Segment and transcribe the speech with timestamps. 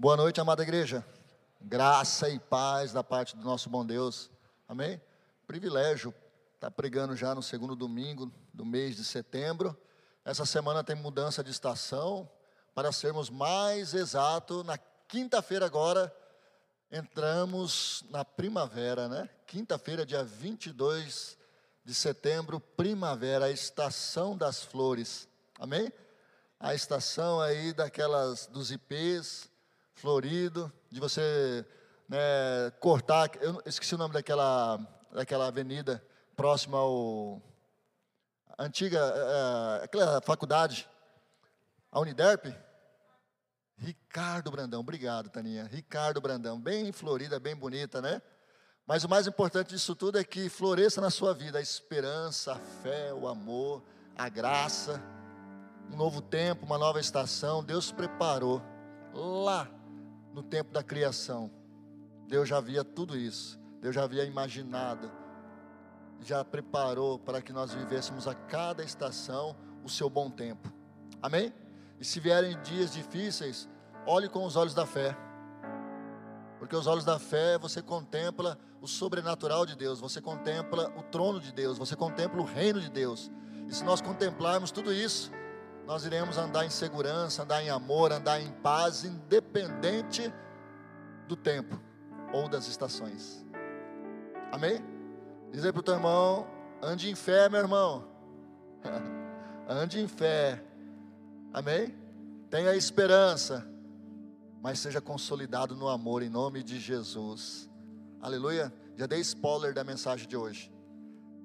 [0.00, 1.04] Boa noite, amada igreja.
[1.60, 4.30] Graça e paz da parte do nosso bom Deus.
[4.68, 5.02] Amém?
[5.44, 6.14] Privilégio
[6.54, 9.76] estar pregando já no segundo domingo do mês de setembro.
[10.24, 12.30] Essa semana tem mudança de estação.
[12.76, 16.14] Para sermos mais exatos, na quinta-feira agora,
[16.92, 19.28] entramos na primavera, né?
[19.48, 21.36] Quinta-feira, dia 22
[21.84, 25.26] de setembro, primavera, a estação das flores.
[25.58, 25.92] Amém?
[26.60, 29.50] A estação aí daquelas dos ipês,
[29.98, 31.66] florido, de você
[32.08, 33.30] né, cortar.
[33.40, 34.78] Eu esqueci o nome daquela,
[35.12, 36.02] daquela avenida
[36.36, 37.42] próxima ao.
[38.58, 40.88] Antiga, é, aquela faculdade,
[41.92, 42.46] a Uniderp.
[43.76, 45.64] Ricardo Brandão, obrigado, Taninha.
[45.64, 48.20] Ricardo Brandão, bem florida, bem bonita, né?
[48.84, 52.58] Mas o mais importante disso tudo é que floresça na sua vida a esperança, a
[52.82, 53.84] fé, o amor,
[54.16, 55.00] a graça,
[55.92, 57.62] um novo tempo, uma nova estação.
[57.62, 58.60] Deus preparou
[59.12, 59.77] lá
[60.32, 61.50] no tempo da criação.
[62.26, 63.58] Deus já via tudo isso.
[63.80, 65.10] Deus já havia imaginado,
[66.20, 70.72] já preparou para que nós vivêssemos a cada estação o seu bom tempo.
[71.22, 71.52] Amém?
[72.00, 73.68] E se vierem dias difíceis,
[74.06, 75.16] olhe com os olhos da fé.
[76.58, 81.40] Porque os olhos da fé você contempla o sobrenatural de Deus, você contempla o trono
[81.40, 83.30] de Deus, você contempla o reino de Deus.
[83.68, 85.30] E se nós contemplarmos tudo isso,
[85.88, 90.30] nós iremos andar em segurança, andar em amor, andar em paz, independente
[91.26, 91.80] do tempo
[92.30, 93.42] ou das estações.
[94.52, 94.84] Amém?
[95.50, 96.46] Diz aí para o teu irmão:
[96.82, 98.06] ande em fé, meu irmão.
[99.66, 100.62] ande em fé.
[101.54, 101.96] Amém?
[102.50, 103.66] Tenha esperança,
[104.60, 107.66] mas seja consolidado no amor em nome de Jesus.
[108.20, 108.70] Aleluia.
[108.94, 110.70] Já dei spoiler da mensagem de hoje.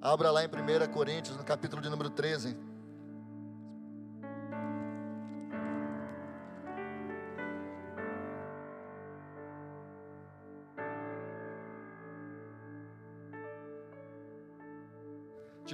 [0.01, 2.72] Abra lá em 1 Coríntios, no capítulo de número 13.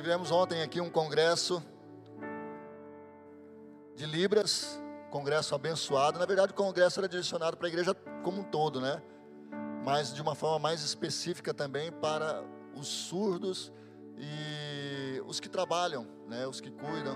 [0.09, 1.63] Tivemos ontem aqui um congresso
[3.95, 4.81] de Libras,
[5.11, 6.17] congresso abençoado.
[6.17, 7.93] Na verdade, o congresso era direcionado para a igreja
[8.23, 9.03] como um todo, né?
[9.85, 12.43] Mas de uma forma mais específica também para
[12.75, 13.71] os surdos
[14.17, 16.47] e os que trabalham, né?
[16.47, 17.15] Os que cuidam.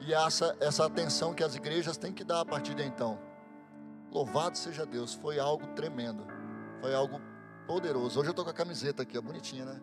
[0.00, 3.18] E essa, essa atenção que as igrejas têm que dar a partir de então.
[4.12, 6.22] Louvado seja Deus, foi algo tremendo,
[6.82, 7.18] foi algo
[7.66, 8.20] poderoso.
[8.20, 9.80] Hoje eu estou com a camiseta aqui, ó, bonitinha, né?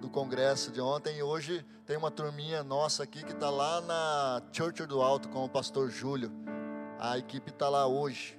[0.00, 4.42] Do congresso de ontem e hoje tem uma turminha nossa aqui que está lá na
[4.52, 6.30] Church do Alto com o pastor Júlio.
[6.98, 8.38] A equipe está lá hoje.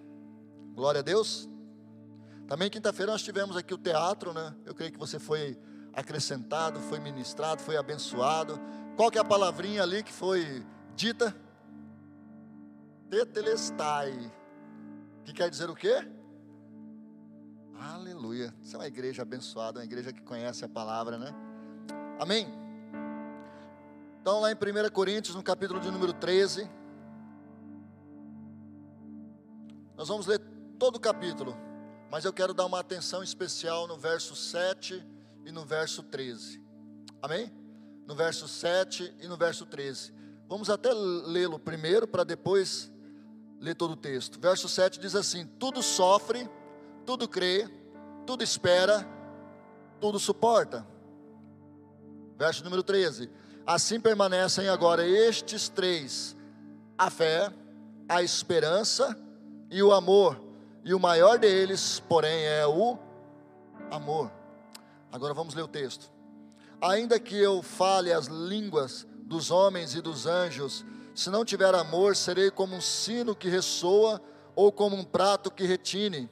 [0.73, 1.49] Glória a Deus.
[2.47, 4.55] Também quinta-feira nós tivemos aqui o teatro, né?
[4.65, 5.59] Eu creio que você foi
[5.93, 8.59] acrescentado, foi ministrado, foi abençoado.
[8.95, 10.65] Qual que é a palavrinha ali que foi
[10.95, 11.35] dita?
[13.09, 14.31] Tetelestai.
[15.25, 16.07] Que quer dizer o quê?
[17.79, 18.53] Aleluia.
[18.61, 21.48] Isso é uma igreja abençoada, uma igreja que conhece a palavra, né?
[22.19, 22.49] Amém?
[24.21, 26.69] Então, lá em 1 Coríntios, no capítulo de número 13,
[29.95, 30.41] nós vamos ler
[30.77, 31.55] todo o capítulo,
[32.11, 35.01] mas eu quero dar uma atenção especial no verso 7
[35.45, 36.61] e no verso 13.
[37.21, 37.53] Amém?
[38.05, 40.13] No verso 7 e no verso 13.
[40.49, 42.91] Vamos até lê-lo primeiro para depois
[43.61, 44.41] ler todo o texto.
[44.41, 46.49] Verso 7 diz assim: Tudo sofre,
[47.05, 47.69] tudo crê,
[48.25, 49.07] tudo espera,
[50.01, 50.85] tudo suporta.
[52.39, 53.29] Verso número 13.
[53.67, 56.37] Assim permanecem agora estes três:
[56.97, 57.51] a fé,
[58.07, 59.13] a esperança
[59.69, 60.41] e o amor.
[60.85, 62.97] E o maior deles, porém, é o
[63.91, 64.31] amor.
[65.11, 66.09] Agora vamos ler o texto.
[66.81, 72.15] Ainda que eu fale as línguas dos homens e dos anjos, se não tiver amor,
[72.15, 74.21] serei como um sino que ressoa
[74.55, 76.29] ou como um prato que retine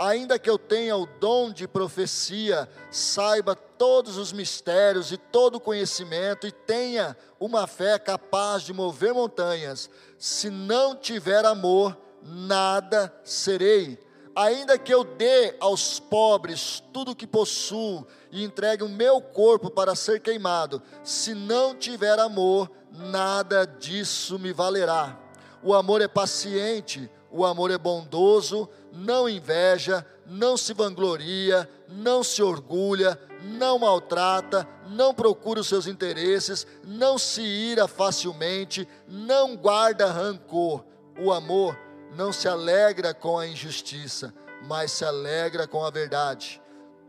[0.00, 5.60] ainda que eu tenha o dom de profecia, saiba todos os mistérios e todo o
[5.60, 13.98] conhecimento e tenha uma fé capaz de mover montanhas, se não tiver amor, nada serei.
[14.34, 19.70] Ainda que eu dê aos pobres tudo o que possuo e entregue o meu corpo
[19.70, 25.18] para ser queimado, se não tiver amor, nada disso me valerá.
[25.62, 32.42] O amor é paciente, o amor é bondoso, não inveja, não se vangloria, não se
[32.42, 40.84] orgulha, não maltrata, não procura os seus interesses, não se ira facilmente, não guarda rancor.
[41.18, 41.76] O amor
[42.14, 44.34] não se alegra com a injustiça,
[44.66, 46.60] mas se alegra com a verdade.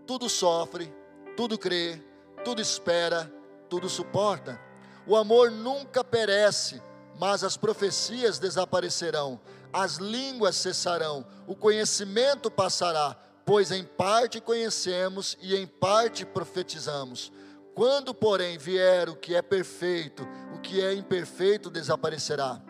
[0.06, 0.94] Tudo sofre,
[1.36, 2.01] tudo crê,
[2.44, 3.31] tudo espera,
[3.69, 4.60] tudo suporta.
[5.07, 6.81] O amor nunca perece,
[7.19, 9.39] mas as profecias desaparecerão
[9.73, 13.15] as línguas cessarão, o conhecimento passará,
[13.45, 17.31] pois em parte conhecemos e em parte profetizamos.
[17.73, 22.62] Quando, porém, vier o que é perfeito, o que é imperfeito desaparecerá.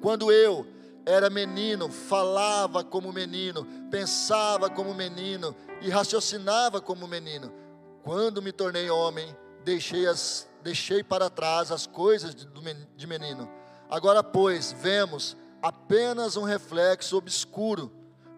[0.00, 0.66] Quando eu
[1.06, 7.50] era menino, falava como menino, pensava como menino e raciocinava como menino.
[8.02, 9.34] Quando me tornei homem,
[9.64, 13.50] deixei, as, deixei para trás as coisas de menino.
[13.88, 17.92] Agora, pois, vemos apenas um reflexo obscuro,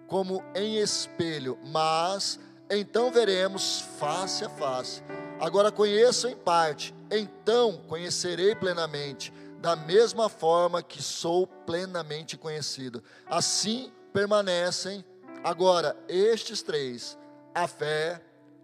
[0.07, 2.39] como em espelho, mas
[2.69, 5.03] então veremos face a face.
[5.41, 13.03] Agora conheço em parte, então conhecerei plenamente, da mesma forma que sou plenamente conhecido.
[13.27, 15.05] Assim permanecem
[15.45, 17.19] agora estes três:
[17.55, 18.23] a fé,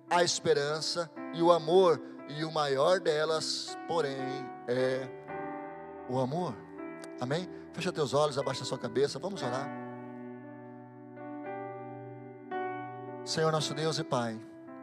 [0.09, 4.17] a esperança e o amor, e o maior delas, porém,
[4.69, 5.09] é
[6.09, 6.55] o amor.
[7.21, 7.49] Amém?
[7.77, 9.69] Fecha teus olhos, abaixa sua cabeça, vamos orar.
[13.23, 14.41] Senhor nosso Deus e Pai,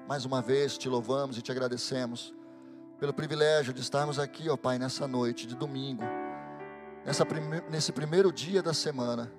[0.08, 2.36] mais uma vez te louvamos e te agradecemos
[3.00, 6.04] pelo privilégio de estarmos aqui, ó Pai, nessa noite de domingo,
[7.04, 9.34] nessa prime nesse primeiro dia da semana,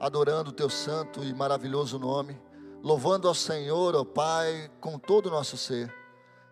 [0.00, 2.40] adorando o Teu santo e maravilhoso nome,
[2.82, 5.94] louvando ao Senhor, ó Pai, com todo o nosso ser,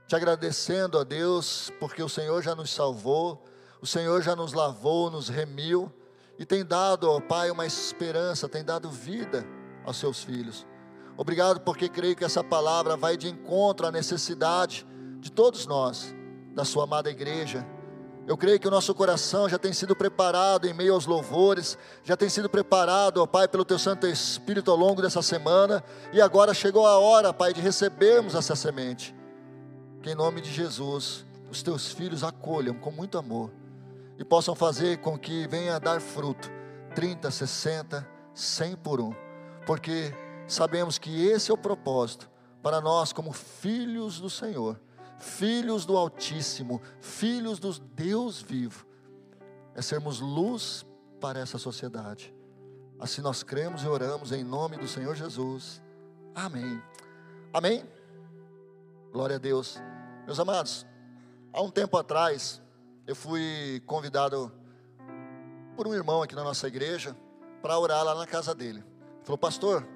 [0.07, 3.43] te agradecendo, ó Deus, porque o Senhor já nos salvou,
[3.81, 5.91] o Senhor já nos lavou, nos remiu
[6.43, 9.47] e tem dado, ó Pai, uma esperança, tem dado vida
[9.85, 10.67] aos seus filhos.
[11.17, 14.85] Obrigado porque creio que essa palavra vai de encontro à necessidade
[15.21, 16.13] de todos nós,
[16.53, 17.65] da sua amada igreja.
[18.27, 22.17] Eu creio que o nosso coração já tem sido preparado em meio aos louvores, já
[22.17, 25.81] tem sido preparado, ó Pai, pelo Teu Santo Espírito ao longo dessa semana,
[26.13, 29.15] e agora chegou a hora, Pai, de recebermos essa semente.
[30.03, 33.62] Que em nome de Jesus, os Teus filhos acolham com muito amor
[34.23, 36.49] e possam fazer com que venha dar fruto
[36.95, 39.13] 30, 60, 100 por um,
[39.67, 40.15] porque
[40.47, 42.31] sabemos que esse é o propósito
[42.63, 44.81] para nós, como filhos do Senhor,
[45.19, 48.87] filhos do Altíssimo, filhos do Deus vivo,
[49.75, 50.87] é sermos luz
[51.21, 52.33] para essa sociedade.
[53.01, 55.83] Assim nós cremos e oramos em nome do Senhor Jesus.
[56.33, 56.81] Amém.
[57.53, 57.85] Amém.
[59.11, 59.83] Glória a Deus.
[60.27, 60.87] Meus amados,
[61.53, 62.62] há um tempo atrás,
[63.13, 64.51] eu fui convidado
[65.77, 67.15] por um irmão aqui na nossa igreja
[67.61, 68.79] para orar lá na casa dele.
[68.79, 69.87] Ele falou, pastor,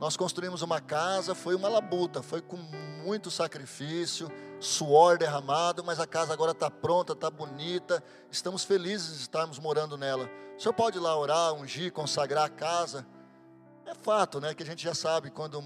[0.00, 4.28] nós construímos uma casa, foi uma labuta, foi com muito sacrifício,
[4.58, 9.96] suor derramado, mas a casa agora está pronta, está bonita, estamos felizes de estarmos morando
[9.96, 10.28] nela.
[10.56, 13.06] O senhor pode ir lá orar, ungir, consagrar a casa?
[13.86, 15.62] É fato, né, que a gente já sabe, quando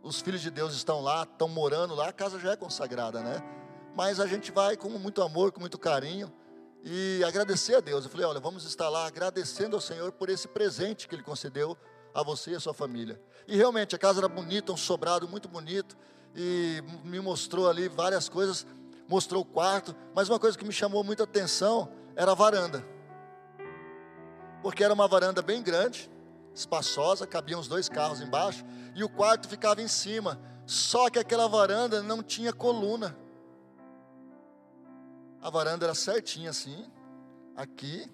[0.00, 3.42] os filhos de Deus estão lá, estão morando lá, a casa já é consagrada, né?
[3.94, 6.32] Mas a gente vai com muito amor, com muito carinho
[6.82, 8.04] e agradecer a Deus.
[8.04, 11.76] Eu falei: olha, vamos estar lá agradecendo ao Senhor por esse presente que Ele concedeu
[12.14, 13.20] a você e a sua família.
[13.46, 15.96] E realmente a casa era bonita, um sobrado muito bonito
[16.34, 18.66] e me mostrou ali várias coisas.
[19.08, 22.86] Mostrou o quarto, mas uma coisa que me chamou muita atenção era a varanda,
[24.62, 26.10] porque era uma varanda bem grande,
[26.54, 30.40] espaçosa, cabiam os dois carros embaixo e o quarto ficava em cima.
[30.64, 33.16] Só que aquela varanda não tinha coluna.
[35.42, 36.88] A varanda era certinha assim,
[37.56, 38.08] aqui,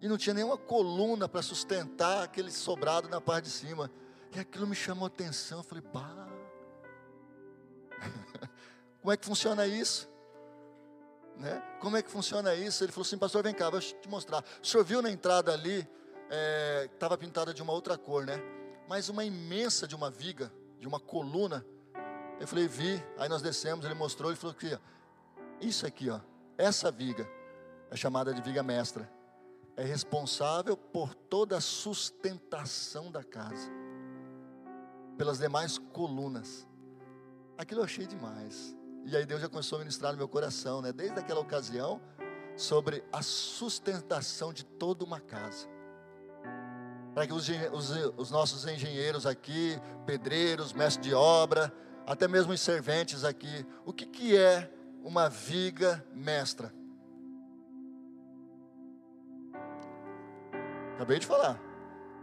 [0.00, 3.88] e não tinha nenhuma coluna para sustentar aquele sobrado na parte de cima.
[4.34, 5.58] E aquilo me chamou atenção.
[5.58, 6.28] Eu falei, pá,
[9.00, 10.10] como é que funciona isso?
[11.36, 11.62] Né?
[11.80, 12.82] Como é que funciona isso?
[12.82, 14.44] Ele falou assim, pastor, vem cá, vou te mostrar.
[14.62, 15.88] O senhor viu na entrada ali,
[16.92, 18.42] estava é, pintada de uma outra cor, né?
[18.88, 21.64] Mas uma imensa de uma viga, de uma coluna.
[22.40, 23.02] Eu falei, vi.
[23.18, 24.78] Aí nós descemos, ele mostrou, ele falou que
[25.60, 26.20] isso aqui, ó,
[26.60, 27.28] essa viga
[27.90, 29.10] é chamada de viga mestra.
[29.76, 33.70] É responsável por toda a sustentação da casa,
[35.16, 36.68] pelas demais colunas.
[37.56, 38.76] Aquilo eu achei demais.
[39.06, 40.92] E aí Deus já começou a ministrar no meu coração, né?
[40.92, 42.00] Desde aquela ocasião,
[42.56, 45.66] sobre a sustentação de toda uma casa.
[47.14, 51.72] Para que os, os, os nossos engenheiros aqui, pedreiros, mestres de obra,
[52.06, 54.70] até mesmo os serventes aqui, o que, que é
[55.02, 56.72] uma viga mestra.
[60.94, 61.58] Acabei de falar.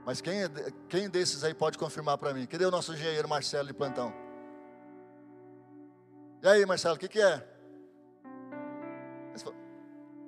[0.05, 0.41] Mas quem,
[0.88, 2.46] quem desses aí pode confirmar para mim?
[2.46, 4.13] Cadê o nosso engenheiro Marcelo de plantão?
[6.41, 7.46] E aí, Marcelo, o que, que é?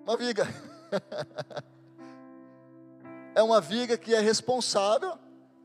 [0.06, 0.48] Uma viga.
[3.36, 5.18] é uma viga que é responsável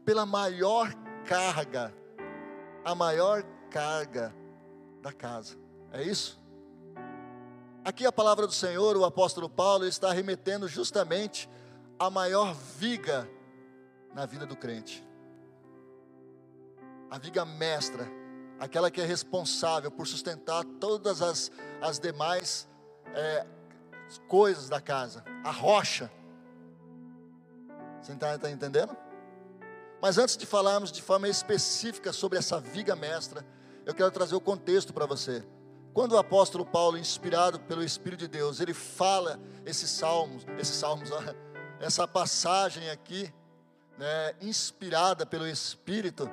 [0.05, 0.93] pela maior
[1.25, 1.95] carga,
[2.85, 4.35] a maior carga
[5.01, 5.57] da casa.
[5.91, 6.44] É isso?
[7.85, 11.51] Aqui a palavra do Senhor, o apóstolo Paulo está remetendo justamente
[11.99, 13.29] à maior viga
[14.15, 15.07] na vida do crente.
[17.11, 18.09] A viga mestra,
[18.59, 22.67] aquela que é responsável por sustentar todas as, as demais
[23.15, 23.47] é,
[24.29, 26.11] coisas da casa, a rocha.
[28.01, 28.97] Você está tá entendendo?
[30.01, 33.45] Mas antes de falarmos de forma específica sobre essa viga mestra,
[33.85, 35.45] eu quero trazer o contexto para você.
[35.95, 41.09] Quando o apóstolo Paulo, inspirado pelo Espírito de Deus, ele fala esses salmos, esses salmos,
[41.79, 43.33] essa passagem aqui,
[43.97, 46.29] né, inspirada pelo Espírito,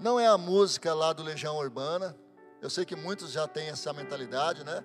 [0.00, 2.16] não é a música lá do Legião Urbana.
[2.62, 4.82] Eu sei que muitos já têm essa mentalidade, né?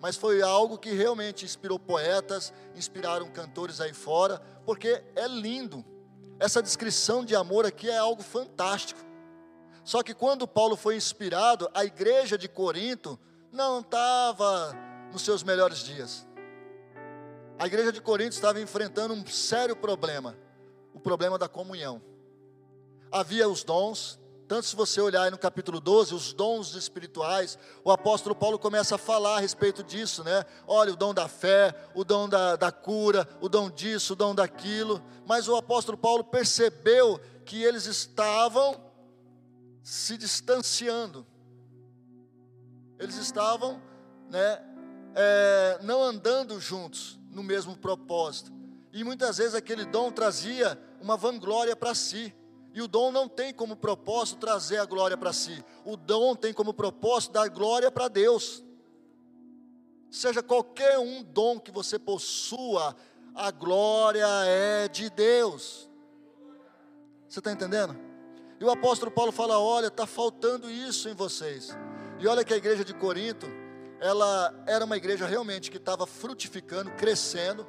[0.00, 5.84] Mas foi algo que realmente inspirou poetas, inspiraram cantores aí fora, porque é lindo.
[6.40, 9.00] Essa descrição de amor aqui é algo fantástico.
[9.84, 13.16] Só que quando Paulo foi inspirado, a igreja de Corinto
[13.52, 14.76] não estava
[15.12, 16.26] nos seus melhores dias.
[17.58, 20.36] A igreja de Corinto estava enfrentando um sério problema,
[20.94, 22.00] o problema da comunhão.
[23.12, 27.90] Havia os dons, tanto se você olhar aí no capítulo 12, os dons espirituais, o
[27.90, 30.44] apóstolo Paulo começa a falar a respeito disso, né?
[30.66, 34.34] Olha, o dom da fé, o dom da, da cura, o dom disso, o dom
[34.34, 35.02] daquilo.
[35.26, 38.80] Mas o apóstolo Paulo percebeu que eles estavam
[39.82, 41.26] se distanciando
[43.00, 43.80] eles estavam
[44.28, 44.62] né,
[45.14, 48.52] é, não andando juntos no mesmo propósito.
[48.92, 52.34] E muitas vezes aquele dom trazia uma vanglória para si.
[52.74, 55.64] E o dom não tem como propósito trazer a glória para si.
[55.84, 58.62] O dom tem como propósito dar glória para Deus.
[60.10, 62.94] Seja qualquer um dom que você possua,
[63.34, 65.88] a glória é de Deus.
[67.28, 67.96] Você está entendendo?
[68.60, 71.76] E o apóstolo Paulo fala: olha, está faltando isso em vocês.
[72.20, 73.46] E olha que a igreja de Corinto,
[73.98, 77.66] ela era uma igreja realmente que estava frutificando, crescendo.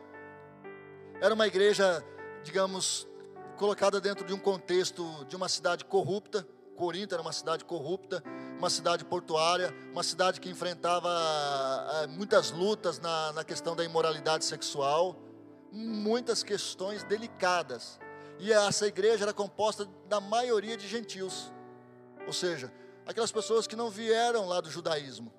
[1.21, 2.03] Era uma igreja,
[2.43, 3.07] digamos,
[3.55, 6.45] colocada dentro de um contexto de uma cidade corrupta.
[6.75, 8.21] Corinto era uma cidade corrupta,
[8.57, 11.09] uma cidade portuária, uma cidade que enfrentava
[12.03, 15.15] é, muitas lutas na, na questão da imoralidade sexual,
[15.71, 17.97] muitas questões delicadas.
[18.37, 21.53] E essa igreja era composta da maioria de gentios,
[22.27, 22.69] ou seja,
[23.05, 25.31] aquelas pessoas que não vieram lá do judaísmo,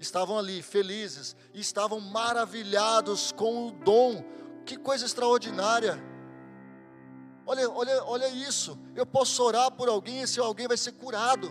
[0.00, 4.24] estavam ali felizes e estavam maravilhados com o dom.
[4.64, 5.98] Que coisa extraordinária!
[7.46, 8.78] Olha, olha, olha isso.
[8.94, 11.50] Eu posso orar por alguém e esse alguém vai ser curado.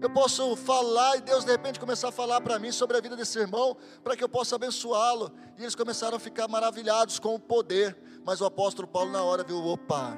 [0.00, 3.16] Eu posso falar e Deus de repente começar a falar para mim sobre a vida
[3.16, 5.32] desse irmão, para que eu possa abençoá-lo.
[5.58, 7.98] E eles começaram a ficar maravilhados com o poder.
[8.24, 10.16] Mas o apóstolo Paulo, na hora, viu: opa,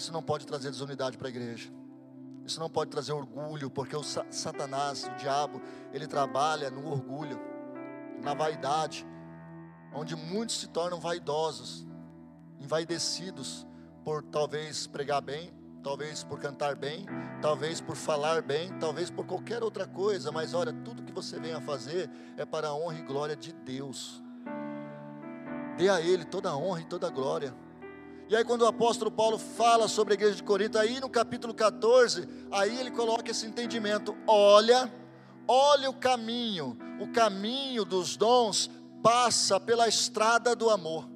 [0.00, 1.70] isso não pode trazer desunidade para a igreja.
[2.44, 5.60] Isso não pode trazer orgulho, porque o Satanás, o diabo,
[5.92, 7.38] ele trabalha no orgulho,
[8.22, 9.06] na vaidade,
[9.94, 11.86] onde muitos se tornam vaidosos,
[12.58, 13.66] envaidecidos
[14.02, 15.52] por talvez pregar bem,
[15.82, 17.04] talvez por cantar bem,
[17.42, 21.52] talvez por falar bem, talvez por qualquer outra coisa, mas olha, tudo que você vem
[21.52, 24.22] a fazer é para a honra e glória de Deus.
[25.76, 27.54] Dê a Ele toda a honra e toda a glória.
[28.30, 31.52] E aí, quando o apóstolo Paulo fala sobre a igreja de Corinto, aí no capítulo
[31.52, 34.88] 14, aí ele coloca esse entendimento: olha,
[35.48, 38.70] olha o caminho, o caminho dos dons
[39.02, 41.10] passa pela estrada do amor.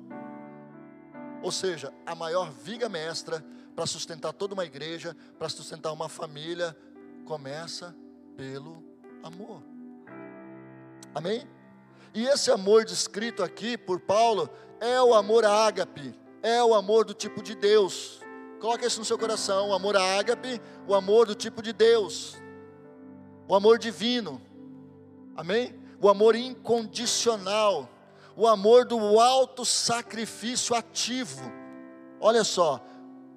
[1.40, 3.44] Ou seja, a maior viga mestra
[3.76, 6.76] para sustentar toda uma igreja, para sustentar uma família,
[7.24, 7.94] começa
[8.36, 8.82] pelo
[9.22, 9.62] amor.
[11.14, 11.46] Amém?
[12.12, 17.14] E esse amor descrito aqui por Paulo é o amor ágape é o amor do
[17.14, 18.20] tipo de Deus.
[18.60, 22.36] Coloque isso no seu coração: o amor ágape, o amor do tipo de Deus,
[23.48, 24.40] o amor divino,
[25.34, 25.74] amém?
[26.00, 27.88] O amor incondicional,
[28.36, 31.50] o amor do alto sacrifício ativo.
[32.20, 32.84] Olha só,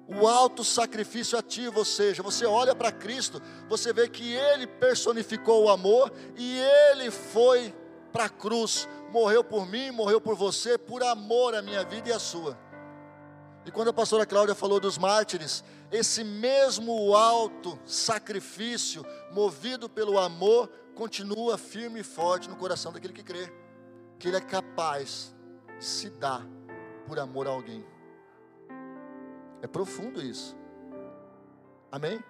[0.06, 5.64] o alto sacrifício ativo, ou seja, você olha para Cristo, você vê que Ele personificou
[5.64, 6.58] o amor e
[6.90, 7.74] Ele foi
[8.12, 12.12] para a cruz, morreu por mim, morreu por você, por amor à minha vida e
[12.12, 12.67] à sua.
[13.64, 20.68] E quando a pastora Cláudia falou dos mártires, esse mesmo alto sacrifício, movido pelo amor,
[20.94, 23.52] continua firme e forte no coração daquele que crê,
[24.18, 25.34] que ele é capaz
[25.78, 26.46] de se dar
[27.06, 27.84] por amor a alguém.
[29.62, 30.56] É profundo isso.
[31.90, 32.22] Amém?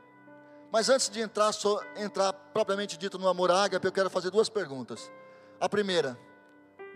[0.70, 4.48] Mas antes de entrar, só, entrar propriamente dito no amor ágape, eu quero fazer duas
[4.48, 5.10] perguntas.
[5.58, 6.18] A primeira,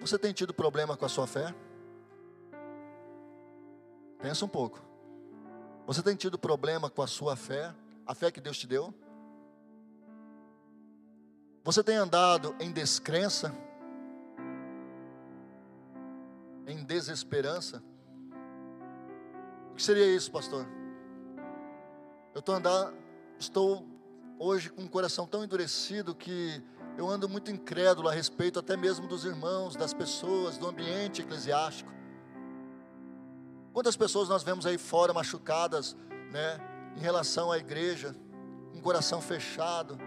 [0.00, 1.54] você tem tido problema com a sua fé?
[4.22, 4.80] Pensa um pouco.
[5.86, 7.74] Você tem tido problema com a sua fé,
[8.06, 8.94] a fé que Deus te deu?
[11.64, 13.52] Você tem andado em descrença?
[16.66, 17.82] Em desesperança?
[19.82, 20.64] que seria isso, pastor?
[22.32, 22.96] Eu estou andando,
[23.36, 23.84] estou
[24.38, 26.62] hoje com um coração tão endurecido que
[26.96, 31.90] eu ando muito incrédulo a respeito até mesmo dos irmãos, das pessoas, do ambiente eclesiástico.
[33.72, 35.96] Quantas pessoas nós vemos aí fora machucadas,
[36.30, 36.60] né,
[36.96, 38.14] em relação à igreja,
[38.74, 39.98] um coração fechado.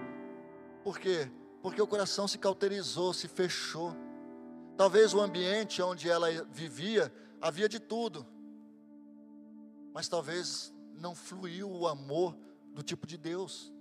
[0.84, 1.32] Por quê?
[1.62, 3.96] Porque o coração se cauterizou, se fechou.
[4.78, 8.26] Talvez o ambiente onde ela vivia havia de tudo,
[9.94, 12.38] mas talvez não fluiu o amor
[12.74, 13.74] do tipo de Deus.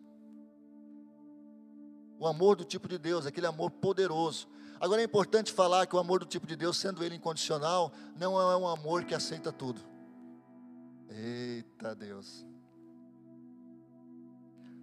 [2.18, 4.48] O amor do tipo de Deus, aquele amor poderoso.
[4.80, 8.40] Agora é importante falar que o amor do tipo de Deus, sendo ele incondicional, não
[8.40, 9.80] é um amor que aceita tudo.
[11.08, 12.44] Eita Deus.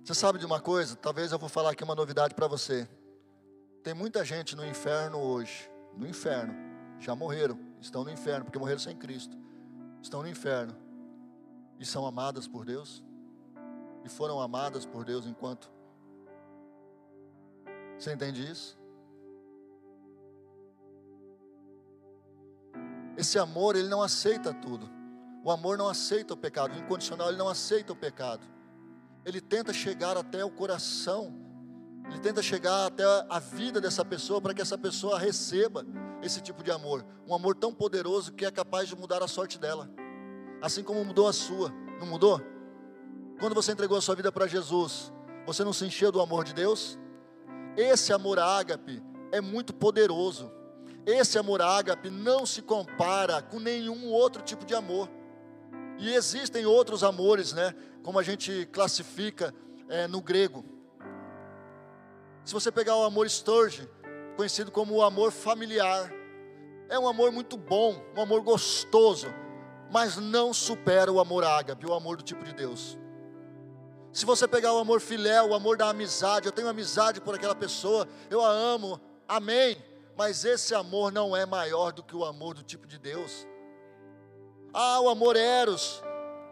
[0.03, 0.95] Você sabe de uma coisa?
[0.95, 2.87] Talvez eu vou falar aqui uma novidade para você.
[3.83, 6.53] Tem muita gente no inferno hoje, no inferno,
[6.99, 9.37] já morreram, estão no inferno, porque morreram sem Cristo.
[10.01, 10.75] Estão no inferno
[11.79, 13.03] e são amadas por Deus,
[14.03, 15.71] e foram amadas por Deus enquanto.
[18.01, 18.77] Você entende isso?
[23.15, 24.89] Esse amor, ele não aceita tudo.
[25.43, 28.45] O amor não aceita o pecado, o incondicional, ele não aceita o pecado
[29.25, 31.33] ele tenta chegar até o coração,
[32.09, 35.85] ele tenta chegar até a vida dessa pessoa para que essa pessoa receba
[36.21, 39.59] esse tipo de amor, um amor tão poderoso que é capaz de mudar a sorte
[39.59, 39.89] dela,
[40.61, 42.41] assim como mudou a sua, não mudou?
[43.39, 45.11] Quando você entregou a sua vida para Jesus,
[45.45, 46.99] você não se encheu do amor de Deus?
[47.77, 49.01] Esse amor ágape
[49.31, 50.51] é muito poderoso.
[51.05, 55.09] Esse amor ágape não se compara com nenhum outro tipo de amor.
[55.97, 57.73] E existem outros amores, né?
[58.03, 59.53] Como a gente classifica
[59.87, 60.65] é, no grego.
[62.43, 63.87] Se você pegar o amor Sturge,
[64.35, 66.11] conhecido como o amor familiar,
[66.89, 69.27] é um amor muito bom, um amor gostoso,
[69.91, 72.97] mas não supera o amor ágape, o amor do tipo de Deus.
[74.13, 77.55] Se você pegar o amor filéu, o amor da amizade, eu tenho amizade por aquela
[77.55, 79.77] pessoa, eu a amo, amém.
[80.17, 83.47] Mas esse amor não é maior do que o amor do tipo de Deus.
[84.73, 86.03] Ah, o amor eros,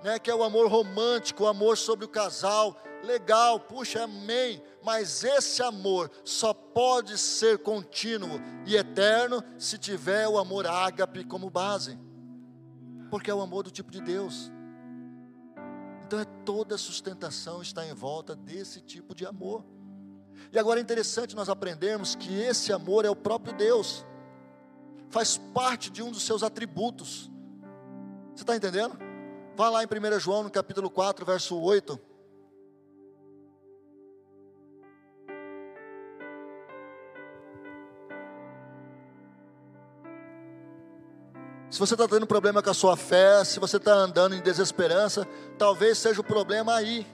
[0.03, 2.77] né, que é o amor romântico, o amor sobre o casal.
[3.03, 4.61] Legal, puxa, amém.
[4.81, 11.49] Mas esse amor só pode ser contínuo e eterno se tiver o amor ágape como
[11.49, 11.99] base.
[13.09, 14.49] Porque é o amor do tipo de Deus.
[16.09, 19.63] Então é toda a sustentação está em volta desse tipo de amor.
[20.51, 24.03] E agora é interessante nós aprendermos que esse amor é o próprio Deus.
[25.11, 27.29] Faz parte de um dos seus atributos.
[28.33, 28.97] Você está entendendo?
[29.55, 31.99] Vá lá em 1 João, no capítulo 4, verso 8.
[41.69, 45.27] Se você está tendo problema com a sua fé, se você está andando em desesperança,
[45.55, 47.05] talvez seja o problema aí,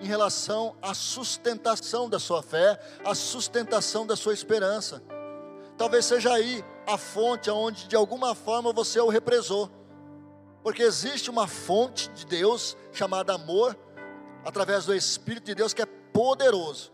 [0.00, 5.00] em relação à sustentação da sua fé, à sustentação da sua esperança.
[5.78, 9.70] Talvez seja aí a fonte onde de alguma forma você o represou.
[10.64, 13.78] Porque existe uma fonte de Deus chamada amor,
[14.44, 16.92] através do Espírito de Deus que é poderoso,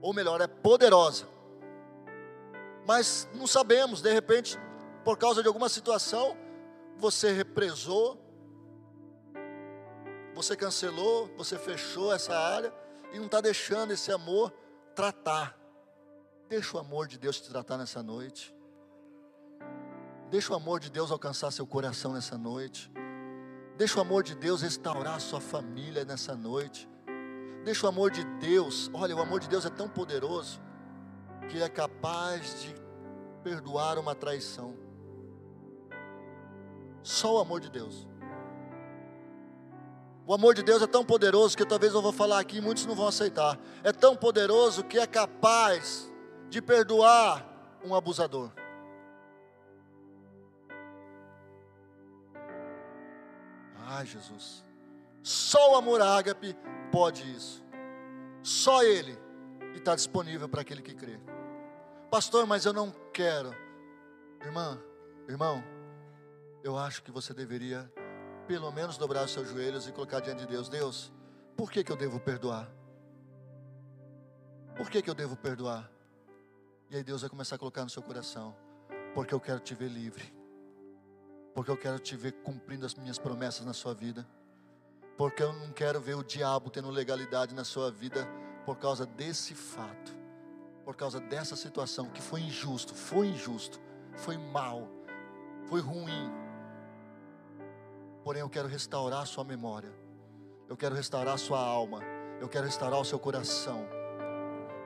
[0.00, 1.26] ou melhor, é poderosa.
[2.86, 4.58] Mas não sabemos, de repente,
[5.04, 6.36] por causa de alguma situação,
[6.96, 8.18] você represou,
[10.34, 12.72] você cancelou, você fechou essa área
[13.12, 14.52] e não está deixando esse amor
[14.94, 15.58] tratar.
[16.48, 18.54] Deixa o amor de Deus te tratar nessa noite.
[20.30, 22.90] Deixa o amor de Deus alcançar seu coração nessa noite.
[23.76, 26.88] Deixa o amor de Deus restaurar sua família nessa noite.
[27.64, 30.60] Deixa o amor de Deus, olha, o amor de Deus é tão poderoso
[31.48, 32.74] que é capaz de
[33.42, 34.81] perdoar uma traição.
[37.02, 38.06] Só o amor de Deus.
[40.26, 42.86] O amor de Deus é tão poderoso que talvez eu vou falar aqui e muitos
[42.86, 43.58] não vão aceitar.
[43.82, 46.10] É tão poderoso que é capaz
[46.48, 47.44] de perdoar
[47.84, 48.52] um abusador.
[53.84, 54.64] Ah, Jesus,
[55.22, 56.56] só o amor ágape
[56.90, 57.62] pode isso.
[58.42, 59.18] Só Ele
[59.74, 61.18] está disponível para aquele que crê.
[62.10, 63.54] Pastor, mas eu não quero.
[64.40, 64.78] Irmã,
[65.28, 65.62] irmão,
[66.62, 67.92] eu acho que você deveria
[68.46, 71.12] pelo menos dobrar os seus joelhos e colocar diante de Deus: Deus,
[71.56, 72.68] por que, que eu devo perdoar?
[74.76, 75.90] Por que, que eu devo perdoar?
[76.90, 78.56] E aí Deus vai começar a colocar no seu coração:
[79.14, 80.42] porque eu quero te ver livre
[81.54, 84.26] porque eu quero te ver cumprindo as minhas promessas na sua vida,
[85.16, 88.26] porque eu não quero ver o diabo tendo legalidade na sua vida
[88.64, 90.14] por causa desse fato,
[90.84, 93.80] por causa dessa situação que foi injusto, foi injusto,
[94.16, 94.88] foi mal,
[95.68, 96.41] foi ruim.
[98.24, 99.92] Porém, eu quero restaurar a sua memória.
[100.68, 102.00] Eu quero restaurar a sua alma.
[102.40, 103.86] Eu quero restaurar o seu coração.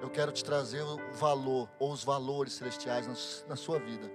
[0.01, 4.11] Eu quero te trazer o valor ou os valores celestiais na, sua vida.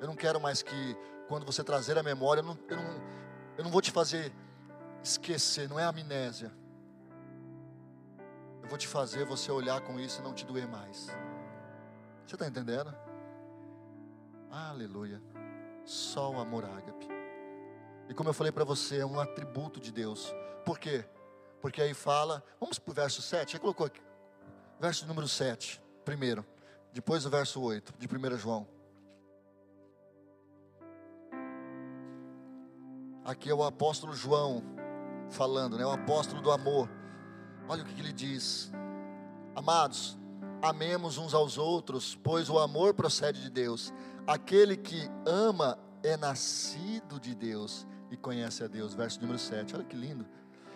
[0.00, 0.96] Eu não quero mais que,
[1.28, 3.02] quando você trazer a memória, eu não, eu não,
[3.58, 4.32] eu não vou te fazer
[5.02, 6.52] esquecer, não é amnésia.
[8.62, 11.06] Eu vou te fazer você olhar com isso e não te doer mais.
[12.26, 12.94] Você está entendendo?
[14.50, 15.20] Aleluia.
[15.84, 17.13] Só o amor ágape.
[18.08, 20.34] E como eu falei para você, é um atributo de Deus.
[20.64, 21.04] Por quê?
[21.60, 24.02] Porque aí fala, vamos para o verso 7, já colocou aqui.
[24.78, 26.44] Verso número 7, primeiro.
[26.92, 28.68] Depois o verso 8, de 1 João.
[33.24, 34.62] Aqui é o apóstolo João
[35.30, 35.86] falando, né?
[35.86, 36.90] O apóstolo do amor.
[37.66, 38.70] Olha o que, ele diz.
[39.56, 40.18] Amados,
[40.60, 43.92] amemos uns aos outros, pois o amor procede de Deus.
[44.26, 48.94] Aquele que ama é nascido de Deus e conhece a Deus.
[48.94, 49.74] Verso número 7.
[49.74, 50.26] Olha que lindo.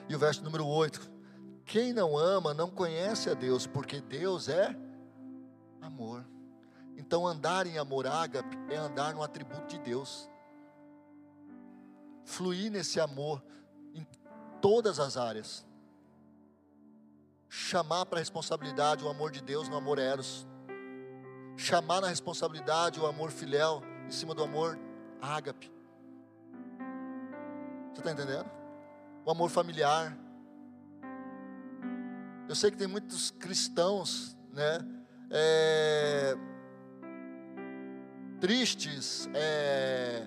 [0.08, 1.10] E o verso número 8.
[1.64, 4.74] Quem não ama não conhece a Deus, porque Deus é
[5.80, 6.24] amor.
[6.96, 10.28] Então andar em amor ágape é andar no atributo de Deus.
[12.24, 13.42] Fluir nesse amor
[13.94, 14.06] em
[14.60, 15.64] todas as áreas.
[17.48, 20.46] Chamar para a responsabilidade o amor de Deus no amor eros.
[21.56, 24.78] Chamar na responsabilidade o amor filial em cima do amor
[25.20, 25.77] ágape.
[27.92, 28.50] Você está entendendo?
[29.24, 30.16] O amor familiar.
[32.48, 34.78] Eu sei que tem muitos cristãos, né?
[35.30, 36.34] É,
[38.40, 40.26] tristes, é,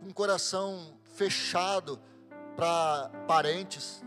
[0.00, 2.00] com o coração fechado
[2.56, 4.04] para parentes.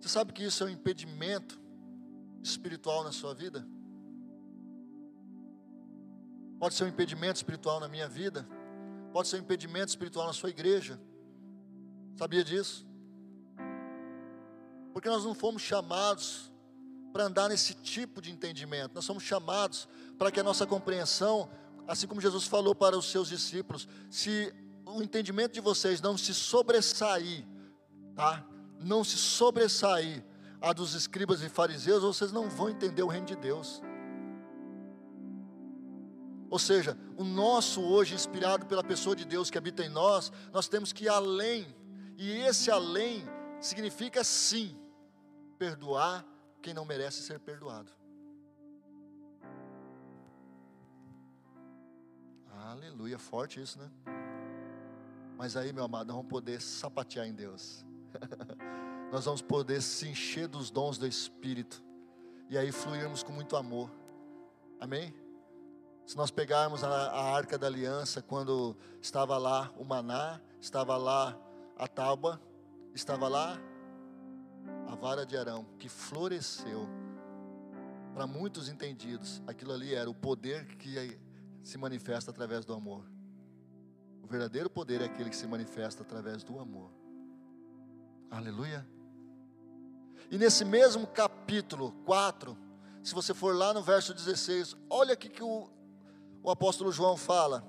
[0.00, 1.60] Você sabe que isso é um impedimento
[2.42, 3.66] espiritual na sua vida?
[6.58, 8.46] Pode ser um impedimento espiritual na minha vida,
[9.12, 10.98] pode ser um impedimento espiritual na sua igreja.
[12.16, 12.86] Sabia disso?
[14.92, 16.50] Porque nós não fomos chamados
[17.12, 19.86] para andar nesse tipo de entendimento, nós somos chamados
[20.18, 21.48] para que a nossa compreensão,
[21.86, 24.52] assim como Jesus falou para os seus discípulos, se
[24.86, 27.46] o entendimento de vocês não se sobressair,
[28.14, 28.46] tá?
[28.80, 30.24] não se sobressair
[30.60, 33.82] a dos escribas e fariseus, vocês não vão entender o reino de Deus.
[36.52, 40.68] Ou seja, o nosso hoje, inspirado pela pessoa de Deus que habita em nós, nós
[40.68, 41.74] temos que ir além,
[42.18, 43.24] e esse além
[43.58, 44.76] significa sim,
[45.58, 46.22] perdoar
[46.60, 47.90] quem não merece ser perdoado.
[52.50, 53.90] Aleluia, forte isso, né?
[55.38, 57.82] Mas aí, meu amado, nós vamos poder sapatear em Deus.
[59.10, 61.82] nós vamos poder se encher dos dons do Espírito
[62.50, 63.90] e aí fluirmos com muito amor.
[64.78, 65.21] Amém?
[66.06, 71.38] Se nós pegarmos a, a arca da aliança, quando estava lá o maná, estava lá
[71.78, 72.40] a tábua,
[72.94, 73.58] estava lá
[74.88, 76.88] a vara de Arão, que floresceu.
[78.14, 81.18] Para muitos entendidos, aquilo ali era o poder que
[81.62, 83.04] se manifesta através do amor.
[84.22, 86.90] O verdadeiro poder é aquele que se manifesta através do amor.
[88.30, 88.86] Aleluia.
[90.30, 92.56] E nesse mesmo capítulo 4,
[93.02, 95.68] se você for lá no verso 16, olha aqui que o,
[96.42, 97.64] o apóstolo João fala.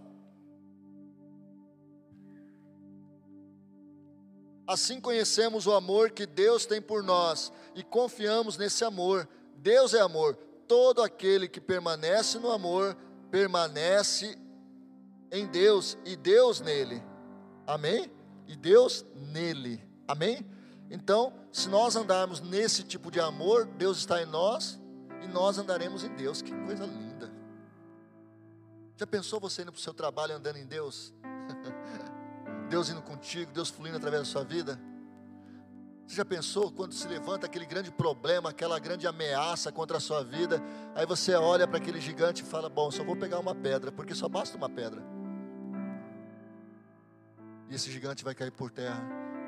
[4.66, 9.28] Assim conhecemos o amor que Deus tem por nós e confiamos nesse amor.
[9.58, 10.36] Deus é amor.
[10.68, 12.96] Todo aquele que permanece no amor
[13.30, 14.38] permanece
[15.32, 17.04] em Deus e Deus nele.
[17.68, 18.10] Amém?
[18.48, 19.84] E Deus nele.
[20.08, 20.46] Amém?
[20.90, 24.80] Então, se nós andarmos nesse tipo de amor, Deus está em nós
[25.22, 26.42] e nós andaremos em Deus.
[26.42, 27.03] Que coisa linda.
[28.96, 31.14] Já pensou você indo para o seu trabalho andando em Deus?
[32.70, 34.80] Deus indo contigo, Deus fluindo através da sua vida?
[36.06, 40.24] Você já pensou quando se levanta aquele grande problema, aquela grande ameaça contra a sua
[40.24, 40.62] vida?
[40.94, 44.14] Aí você olha para aquele gigante e fala: Bom, só vou pegar uma pedra, porque
[44.14, 45.02] só basta uma pedra.
[47.70, 49.02] E esse gigante vai cair por terra.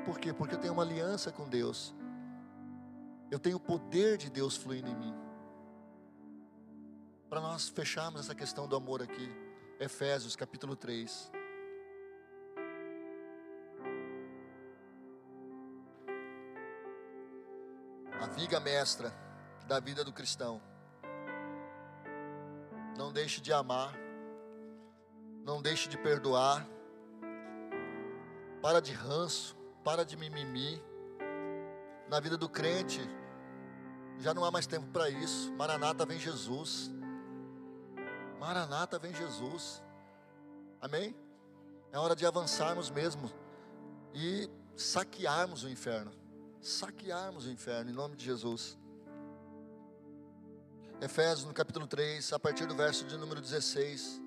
[0.04, 0.32] Por quê?
[0.32, 1.94] Porque eu tenho uma aliança com Deus.
[3.30, 5.25] Eu tenho o poder de Deus fluindo em mim.
[7.28, 9.28] Para nós fecharmos essa questão do amor aqui,
[9.80, 11.32] Efésios capítulo 3.
[18.20, 19.12] A viga mestra
[19.66, 20.62] da vida do cristão.
[22.96, 23.92] Não deixe de amar,
[25.42, 26.64] não deixe de perdoar,
[28.62, 30.80] para de ranço, para de mimimi.
[32.08, 33.00] Na vida do crente,
[34.20, 35.52] já não há mais tempo para isso.
[35.54, 36.94] Maranata vem Jesus.
[38.46, 39.82] Maranata vem Jesus.
[40.80, 41.16] Amém?
[41.90, 43.28] É hora de avançarmos mesmo
[44.14, 46.12] e saquearmos o inferno.
[46.60, 48.78] Saquearmos o inferno em nome de Jesus.
[51.00, 54.22] Efésios no capítulo 3, a partir do verso de número 16.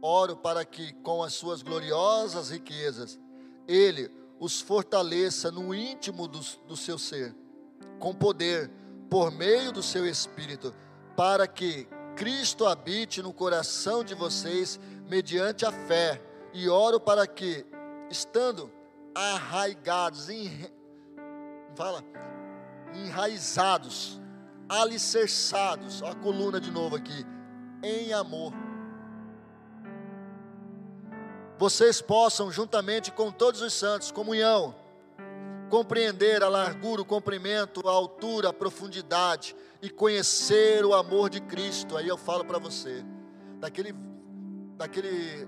[0.00, 3.18] Oro para que com as suas gloriosas riquezas
[3.66, 7.34] ele os fortaleça no íntimo do, do seu ser,
[7.98, 8.70] com poder,
[9.10, 10.72] por meio do seu espírito,
[11.16, 16.20] para que Cristo habite no coração de vocês mediante a fé.
[16.52, 17.64] E oro para que,
[18.10, 18.72] estando
[19.14, 20.28] arraigados,
[21.76, 22.02] fala,
[22.94, 24.20] enraizados,
[24.68, 27.24] alicerçados, a coluna de novo aqui,
[27.82, 28.52] em amor
[31.58, 34.74] vocês possam, juntamente com todos os santos, comunhão,
[35.70, 41.96] compreender a largura, o comprimento, a altura, a profundidade e conhecer o amor de Cristo.
[41.96, 43.04] Aí eu falo para você,
[43.58, 43.94] daquele,
[44.76, 45.46] daquele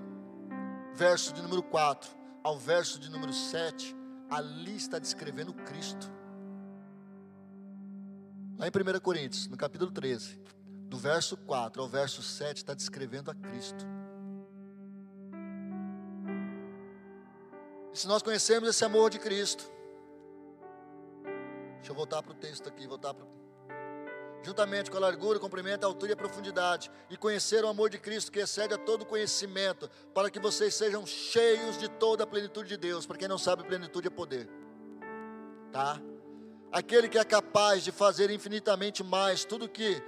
[0.93, 2.09] verso de número 4
[2.43, 3.95] ao verso de número 7,
[4.29, 6.11] ali está descrevendo Cristo.
[8.57, 10.39] Lá em 1 Coríntios, no capítulo 13,
[10.87, 13.85] do verso 4 ao verso 7, está descrevendo a Cristo.
[17.93, 19.63] Se nós conhecemos esse amor de Cristo,
[21.75, 23.25] deixa eu voltar para o texto aqui, voltar para
[24.43, 27.89] juntamente com a largura, o comprimento, a altura e a profundidade, e conhecer o amor
[27.89, 32.27] de Cristo que excede a todo conhecimento, para que vocês sejam cheios de toda a
[32.27, 33.05] plenitude de Deus.
[33.05, 34.49] Para quem não sabe, plenitude é poder,
[35.71, 35.99] tá?
[36.71, 40.01] Aquele que é capaz de fazer infinitamente mais tudo que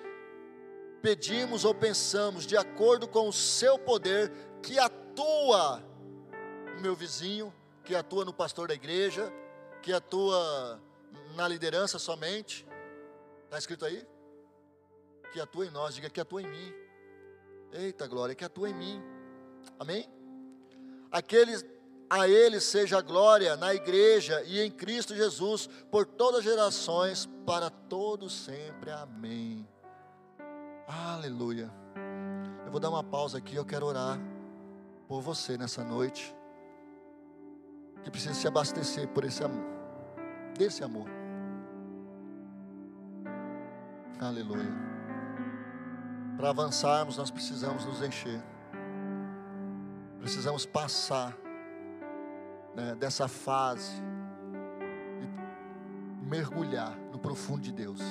[1.02, 5.84] pedimos ou pensamos, de acordo com o seu poder que atua
[6.76, 9.34] no meu vizinho, que atua no pastor da igreja,
[9.82, 10.80] que atua
[11.36, 12.67] na liderança somente.
[13.46, 14.06] Está escrito aí?
[15.32, 16.74] Que atua em nós, diga que atua em mim.
[17.72, 19.02] Eita glória, que atua em mim.
[19.80, 20.08] Amém?
[21.12, 21.65] Aqueles
[22.10, 27.30] a ele seja a glória na igreja e em Cristo Jesus por todas as gerações,
[27.46, 28.91] para todos sempre.
[28.91, 29.65] Amém.
[30.86, 31.72] Aleluia.
[32.65, 34.20] Eu vou dar uma pausa aqui, eu quero orar
[35.08, 36.36] por você nessa noite
[38.04, 39.63] que precisa se abastecer por esse amor,
[40.58, 41.08] desse amor.
[44.20, 44.90] Aleluia.
[46.41, 48.41] Para avançarmos, nós precisamos nos encher.
[50.17, 51.38] Precisamos passar
[52.73, 53.91] né, dessa fase
[55.21, 58.01] e mergulhar no profundo de Deus.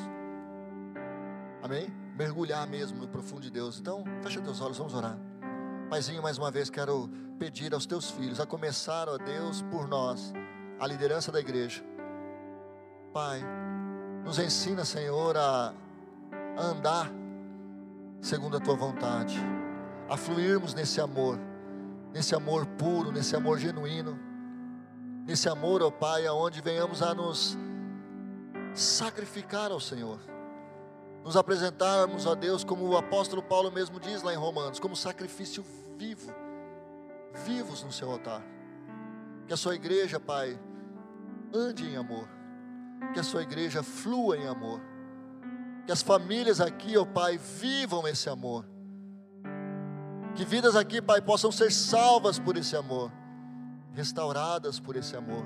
[1.61, 1.93] Amém?
[2.17, 3.81] Mergulhar mesmo no profundo de Deus.
[3.81, 5.19] Então, fecha teus olhos, vamos orar.
[5.89, 10.33] Paizinho, mais uma vez quero pedir aos teus filhos, a começar, ó Deus, por nós,
[10.79, 11.83] a liderança da igreja.
[13.13, 13.43] Pai,
[14.25, 15.75] nos ensina, Senhor, a
[16.57, 17.11] andar
[18.21, 19.39] segundo a tua vontade,
[20.09, 21.39] a fluirmos nesse amor,
[22.13, 24.19] nesse amor puro, nesse amor genuíno,
[25.27, 27.57] nesse amor, ó Pai, aonde venhamos a nos
[28.75, 30.19] sacrificar ao Senhor.
[31.25, 35.65] Nos apresentarmos a Deus, como o apóstolo Paulo mesmo diz lá em Romanos, como sacrifício
[35.97, 36.33] vivo,
[37.45, 38.43] vivos no seu altar.
[39.47, 40.59] Que a sua igreja, Pai,
[41.53, 42.27] ande em amor,
[43.13, 44.81] que a sua igreja flua em amor,
[45.87, 48.65] que as famílias aqui, ó Pai, vivam esse amor,
[50.35, 53.13] que vidas aqui, Pai, possam ser salvas por esse amor,
[53.93, 55.45] restauradas por esse amor,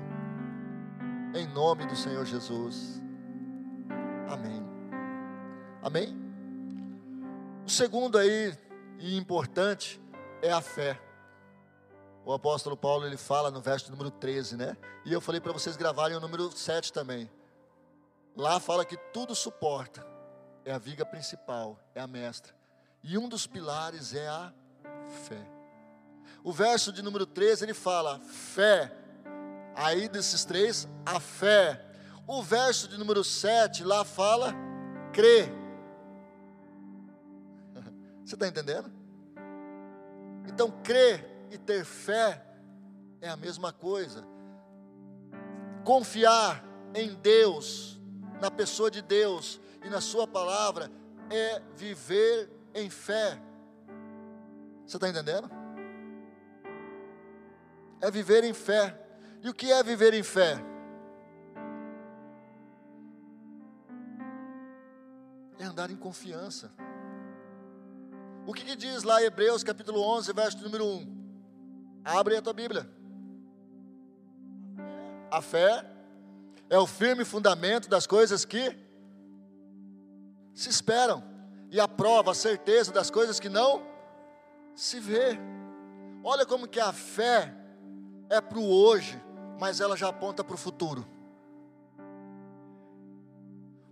[1.33, 3.01] em nome do Senhor Jesus.
[4.29, 4.63] Amém.
[5.81, 6.15] Amém?
[7.65, 8.57] O segundo aí,
[8.99, 10.01] e importante,
[10.41, 10.99] é a fé.
[12.25, 14.75] O apóstolo Paulo ele fala no verso número 13, né?
[15.05, 17.29] E eu falei para vocês gravarem o número 7 também.
[18.35, 20.14] Lá fala que tudo suporta.
[20.65, 22.51] É a viga principal, é a mestra.
[23.03, 24.51] E um dos pilares é a
[25.27, 25.47] fé.
[26.43, 28.91] O verso de número 13 ele fala fé.
[29.75, 31.85] Aí desses três, a fé.
[32.27, 34.55] O verso de número 7 lá fala
[35.13, 35.51] crer.
[38.25, 38.91] Você está entendendo?
[40.47, 42.43] Então, crer e ter fé
[43.21, 44.25] é a mesma coisa.
[45.83, 46.63] Confiar
[46.95, 47.99] em Deus,
[48.41, 50.89] na pessoa de Deus e na Sua palavra,
[51.29, 53.39] é viver em fé.
[54.83, 55.47] Você está entendendo?
[58.01, 58.99] É viver em fé.
[59.43, 60.55] E o que é viver em fé?
[65.59, 66.71] É andar em confiança.
[68.47, 71.15] O que, que diz lá Hebreus capítulo 11, verso número 1?
[72.03, 72.89] Abre a tua Bíblia.
[75.29, 75.85] A fé
[76.71, 78.84] é o firme fundamento das coisas que
[80.55, 81.21] se esperam
[81.69, 83.85] e a prova, a certeza das coisas que não
[84.73, 85.37] se vê.
[86.23, 87.53] Olha como que a fé
[88.29, 89.21] é para o hoje,
[89.59, 91.05] mas ela já aponta para o futuro.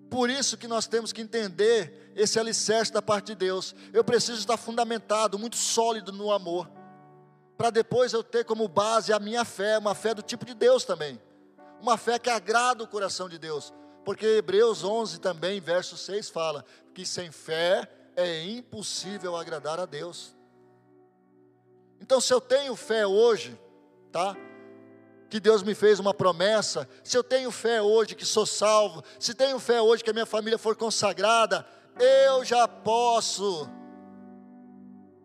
[0.09, 3.75] Por isso que nós temos que entender esse alicerce da parte de Deus.
[3.91, 6.69] Eu preciso estar fundamentado, muito sólido no amor,
[7.57, 10.85] para depois eu ter como base a minha fé, uma fé do tipo de Deus
[10.85, 11.19] também,
[11.81, 13.73] uma fé que agrada o coração de Deus,
[14.03, 20.35] porque Hebreus 11 também, verso 6 fala que sem fé é impossível agradar a Deus.
[21.99, 23.59] Então, se eu tenho fé hoje,
[24.11, 24.35] tá?
[25.29, 29.33] Que Deus me fez uma promessa, se eu tenho fé hoje que sou salvo, se
[29.33, 31.65] tenho fé hoje que a minha família for consagrada,
[31.97, 33.67] eu já posso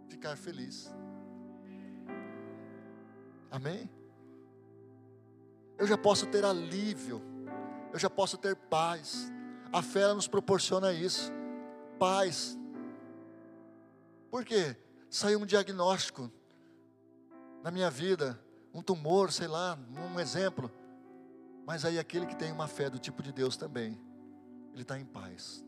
[0.08, 0.90] ficar feliz.
[3.50, 3.90] Amém?
[5.76, 7.22] Eu já posso ter alívio,
[7.98, 9.32] eu já posso ter paz.
[9.72, 11.32] A fé nos proporciona isso,
[11.98, 12.56] paz.
[14.30, 14.76] Por quê?
[15.10, 16.30] Saiu um diagnóstico
[17.62, 18.40] na minha vida,
[18.72, 20.70] um tumor, sei lá, um exemplo.
[21.66, 24.00] Mas aí aquele que tem uma fé do tipo de Deus também,
[24.72, 25.64] ele está em paz.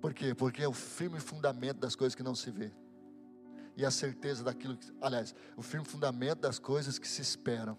[0.00, 0.34] Por quê?
[0.36, 2.70] Porque é o firme fundamento das coisas que não se vê.
[3.76, 7.76] E a certeza daquilo que, aliás, o firme fundamento das coisas que se esperam.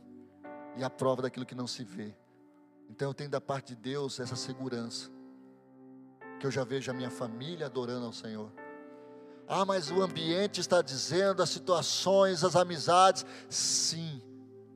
[0.75, 2.13] E a prova daquilo que não se vê.
[2.89, 5.09] Então eu tenho da parte de Deus essa segurança.
[6.39, 8.51] Que eu já vejo a minha família adorando ao Senhor.
[9.47, 13.25] Ah, mas o ambiente está dizendo, as situações, as amizades.
[13.49, 14.21] Sim,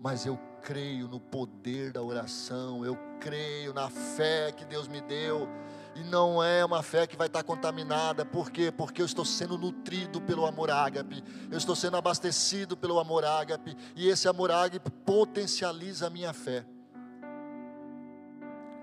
[0.02, 5.48] mas eu creio no poder da oração, eu creio na fé que Deus me deu.
[5.96, 8.72] E não é uma fé que vai estar contaminada, por quê?
[8.72, 13.78] Porque eu estou sendo nutrido pelo amor ágape, eu estou sendo abastecido pelo amor ágape,
[13.96, 16.66] e esse amor ágape potencializa a minha fé.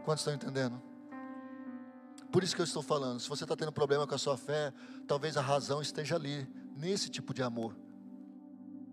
[0.05, 0.81] Quantos estão entendendo?
[2.31, 4.73] Por isso que eu estou falando, se você está tendo problema com a sua fé,
[5.07, 7.77] talvez a razão esteja ali, nesse tipo de amor.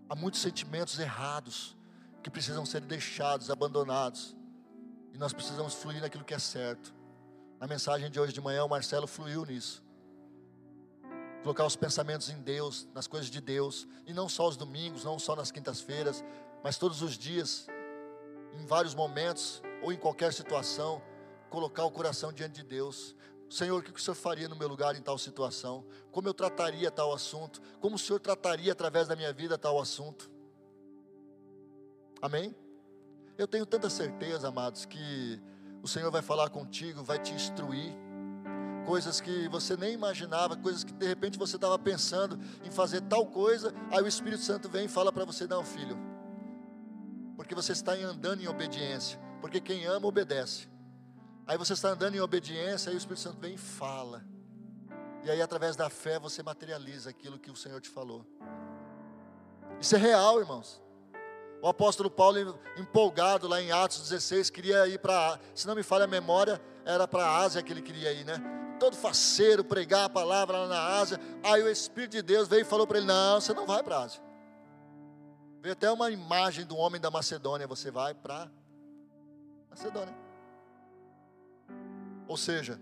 [0.08, 1.76] Há muitos sentimentos errados
[2.22, 4.36] que precisam ser deixados, abandonados.
[5.12, 6.94] E nós precisamos fluir naquilo que é certo.
[7.60, 9.82] Na mensagem de hoje de manhã, o Marcelo fluiu nisso.
[11.42, 15.18] Colocar os pensamentos em Deus, nas coisas de Deus, e não só os domingos, não
[15.18, 16.24] só nas quintas-feiras,
[16.64, 17.66] mas todos os dias,
[18.58, 21.02] em vários momentos ou em qualquer situação,
[21.50, 23.14] colocar o coração diante de Deus.
[23.48, 25.84] Senhor, o que o Senhor faria no meu lugar em tal situação?
[26.12, 27.60] Como eu trataria tal assunto?
[27.80, 30.30] Como o Senhor trataria através da minha vida tal assunto?
[32.20, 32.54] Amém?
[33.38, 35.40] Eu tenho tanta certeza, amados, que
[35.82, 37.96] o Senhor vai falar contigo, vai te instruir.
[38.84, 43.26] Coisas que você nem imaginava, coisas que de repente você estava pensando em fazer tal
[43.26, 45.96] coisa, aí o Espírito Santo vem e fala para você: Não, filho,
[47.36, 50.68] porque você está andando em obediência, porque quem ama obedece.
[51.46, 54.22] Aí você está andando em obediência, aí o Espírito Santo vem e fala.
[55.24, 58.24] E aí, através da fé, você materializa aquilo que o Senhor te falou.
[59.80, 60.80] Isso é real, irmãos.
[61.60, 66.04] O apóstolo Paulo, empolgado lá em Atos 16, queria ir para, se não me falha
[66.04, 68.40] a memória, era para a Ásia que ele queria ir, né?
[68.78, 71.18] Todo faceiro, pregar a palavra lá na Ásia.
[71.42, 73.96] Aí o Espírito de Deus veio e falou para ele: Não, você não vai para
[73.96, 74.22] a Ásia.
[75.60, 78.48] Veio até uma imagem do homem da Macedônia: Você vai para
[79.70, 80.14] Macedônia.
[82.26, 82.80] Ou seja,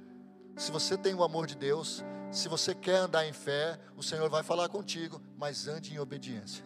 [0.57, 4.29] se você tem o amor de Deus, se você quer andar em fé, o Senhor
[4.29, 6.64] vai falar contigo, mas ande em obediência.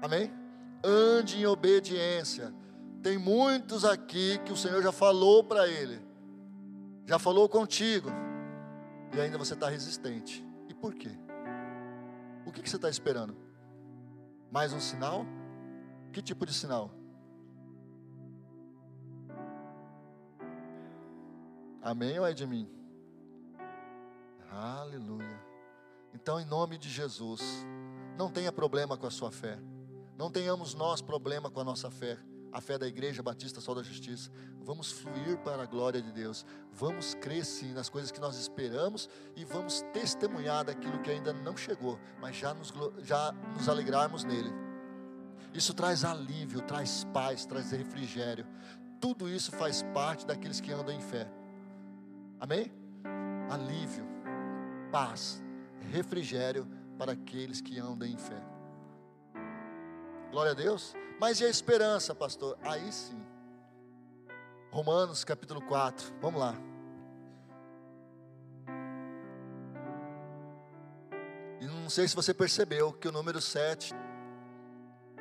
[0.00, 0.32] Amém?
[0.84, 2.54] Ande em obediência.
[3.02, 6.00] Tem muitos aqui que o Senhor já falou para ele,
[7.06, 8.10] já falou contigo,
[9.14, 10.44] e ainda você está resistente.
[10.68, 11.10] E por quê?
[12.44, 13.36] O que, que você está esperando?
[14.50, 15.26] Mais um sinal?
[16.12, 16.97] Que tipo de sinal?
[21.82, 22.68] Amém ou é de mim?
[24.50, 25.40] Aleluia.
[26.12, 27.42] Então, em nome de Jesus,
[28.16, 29.58] não tenha problema com a sua fé.
[30.16, 32.18] Não tenhamos nós problema com a nossa fé.
[32.52, 34.30] A fé da Igreja Batista Sol da Justiça.
[34.64, 36.44] Vamos fluir para a glória de Deus.
[36.72, 41.98] Vamos sim nas coisas que nós esperamos e vamos testemunhar daquilo que ainda não chegou,
[42.20, 42.72] mas já nos,
[43.04, 44.52] já nos alegrarmos nele.
[45.54, 48.46] Isso traz alívio, traz paz, traz refrigério.
[49.00, 51.30] Tudo isso faz parte daqueles que andam em fé.
[52.40, 52.72] Amém?
[53.50, 54.04] Alívio,
[54.92, 55.42] paz,
[55.90, 56.66] refrigério
[56.96, 58.40] para aqueles que andam em fé.
[60.30, 60.94] Glória a Deus.
[61.20, 62.56] Mas e a esperança, pastor?
[62.62, 63.20] Aí sim.
[64.70, 66.14] Romanos capítulo 4.
[66.20, 66.54] Vamos lá.
[71.60, 73.92] E não sei se você percebeu que o número 7,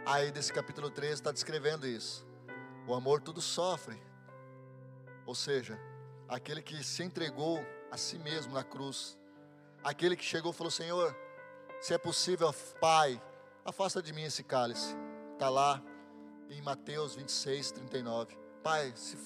[0.06, 2.28] aí desse capítulo 13, está descrevendo isso.
[2.86, 4.00] O amor tudo sofre.
[5.26, 5.80] Ou seja,
[6.28, 7.60] aquele que se entregou
[7.92, 9.18] a si mesmo na cruz,
[9.84, 11.16] aquele que chegou e falou: Senhor,
[11.80, 13.22] se é possível, Pai,
[13.64, 14.96] afasta de mim esse cálice,
[15.34, 15.82] está lá
[16.50, 18.38] em Mateus 26, 39.
[18.64, 19.18] Pai, se,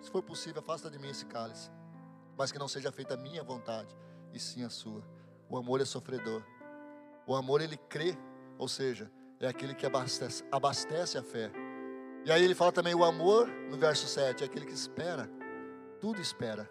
[0.00, 1.70] se for possível, afasta de mim esse cálice,
[2.36, 3.94] mas que não seja feita a minha vontade,
[4.32, 5.02] e sim a sua.
[5.48, 6.42] O amor é sofredor.
[7.26, 8.16] O amor, ele crê,
[8.58, 11.50] ou seja, é aquele que abastece, abastece a fé.
[12.24, 15.30] E aí ele fala também: o amor, no verso 7, é aquele que espera,
[16.00, 16.68] tudo espera.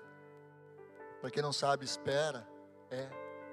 [1.21, 2.47] Para quem não sabe, espera
[2.89, 3.07] é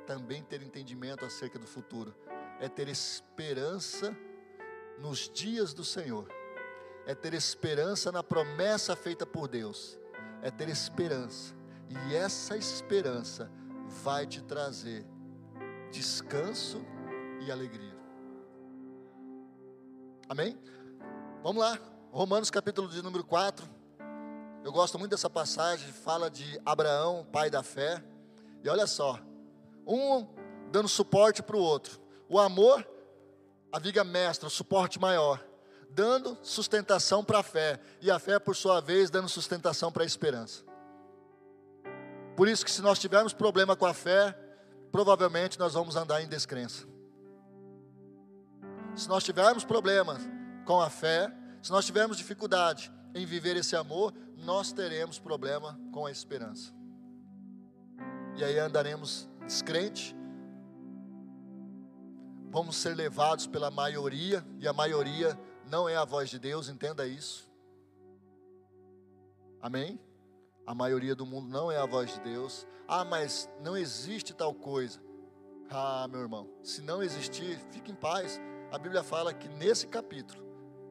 [0.07, 2.14] também ter entendimento acerca do futuro,
[2.61, 4.16] é ter esperança
[4.99, 6.29] nos dias do Senhor,
[7.07, 9.99] é ter esperança na promessa feita por Deus,
[10.43, 11.55] é ter esperança,
[11.89, 13.51] e essa esperança
[14.03, 15.05] vai te trazer
[15.91, 16.85] descanso
[17.41, 17.97] e alegria.
[20.29, 20.59] Amém?
[21.43, 21.79] Vamos lá,
[22.11, 23.76] Romanos capítulo de número 4.
[24.66, 28.02] Eu gosto muito dessa passagem, fala de Abraão, pai da fé.
[28.64, 29.20] E olha só,
[29.86, 30.26] um
[30.72, 32.00] dando suporte para o outro.
[32.28, 32.84] O amor,
[33.70, 35.40] a viga mestra, o suporte maior,
[35.88, 37.78] dando sustentação para a fé.
[38.02, 40.64] E a fé, por sua vez, dando sustentação para a esperança.
[42.36, 44.36] Por isso que se nós tivermos problema com a fé,
[44.90, 46.88] provavelmente nós vamos andar em descrença.
[48.96, 50.22] Se nós tivermos problemas
[50.64, 56.04] com a fé, se nós tivermos dificuldade em viver esse amor, nós teremos problema com
[56.04, 56.72] a esperança.
[58.36, 60.14] E aí andaremos descrente,
[62.50, 67.06] vamos ser levados pela maioria, e a maioria não é a voz de Deus, entenda
[67.06, 67.50] isso.
[69.62, 69.98] Amém?
[70.66, 72.66] A maioria do mundo não é a voz de Deus.
[72.86, 75.00] Ah, mas não existe tal coisa.
[75.70, 78.38] Ah, meu irmão, se não existir, fique em paz.
[78.70, 80.45] A Bíblia fala que nesse capítulo,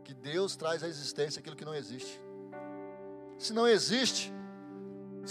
[0.06, 2.22] que Deus traz à existência aquilo que não existe.
[3.40, 4.32] Se não existe,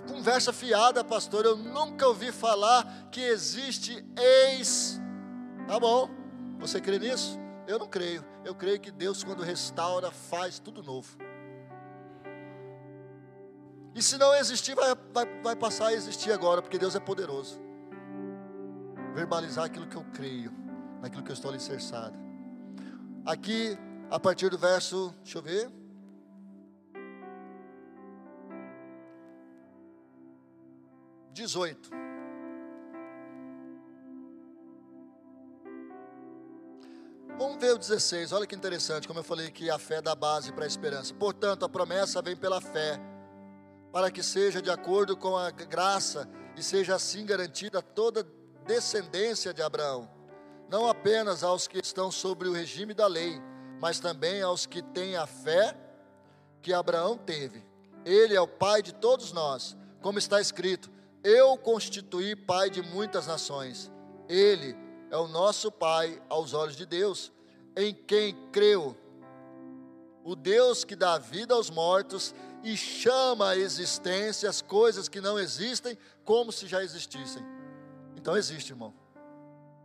[0.08, 1.44] conversa fiada, pastor.
[1.44, 5.00] Eu nunca ouvi falar que existe ex.
[5.68, 6.10] Tá bom,
[6.58, 7.38] você crê nisso?
[7.68, 8.24] Eu não creio.
[8.44, 11.16] Eu creio que Deus, quando restaura, faz tudo novo.
[13.94, 17.62] E se não existir, vai, vai, vai passar a existir agora, porque Deus é poderoso.
[19.14, 20.52] Verbalizar aquilo que eu creio,
[21.00, 22.18] naquilo que eu estou alicerçado.
[23.24, 23.78] Aqui,
[24.10, 25.70] a partir do verso, deixa eu ver.
[31.32, 31.90] Dezoito.
[37.36, 40.52] Vamos ver o 16, olha que interessante, como eu falei que a fé dá base
[40.52, 41.12] para a esperança.
[41.14, 43.00] Portanto, a promessa vem pela fé
[43.92, 48.26] para que seja de acordo com a graça e seja assim garantida toda
[48.64, 50.08] descendência de Abraão,
[50.68, 53.40] não apenas aos que estão sobre o regime da lei,
[53.80, 55.76] mas também aos que têm a fé
[56.62, 57.64] que Abraão teve.
[58.04, 60.90] Ele é o pai de todos nós, como está escrito:
[61.22, 63.90] Eu constituí pai de muitas nações.
[64.28, 64.76] Ele
[65.10, 67.32] é o nosso pai aos olhos de Deus,
[67.76, 68.96] em quem creu.
[70.22, 75.38] O Deus que dá vida aos mortos e chama à existência as coisas que não
[75.38, 77.44] existem como se já existissem.
[78.16, 78.94] Então existe, irmão.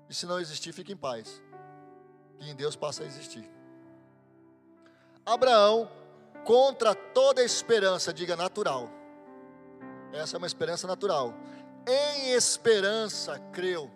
[0.09, 1.43] E se não existir, fique em paz.
[2.39, 3.58] Que em Deus passa a existir.
[5.25, 5.89] Abraão,
[6.45, 8.89] contra toda esperança, diga natural.
[10.11, 11.33] Essa é uma esperança natural.
[11.87, 13.89] Em esperança, creu.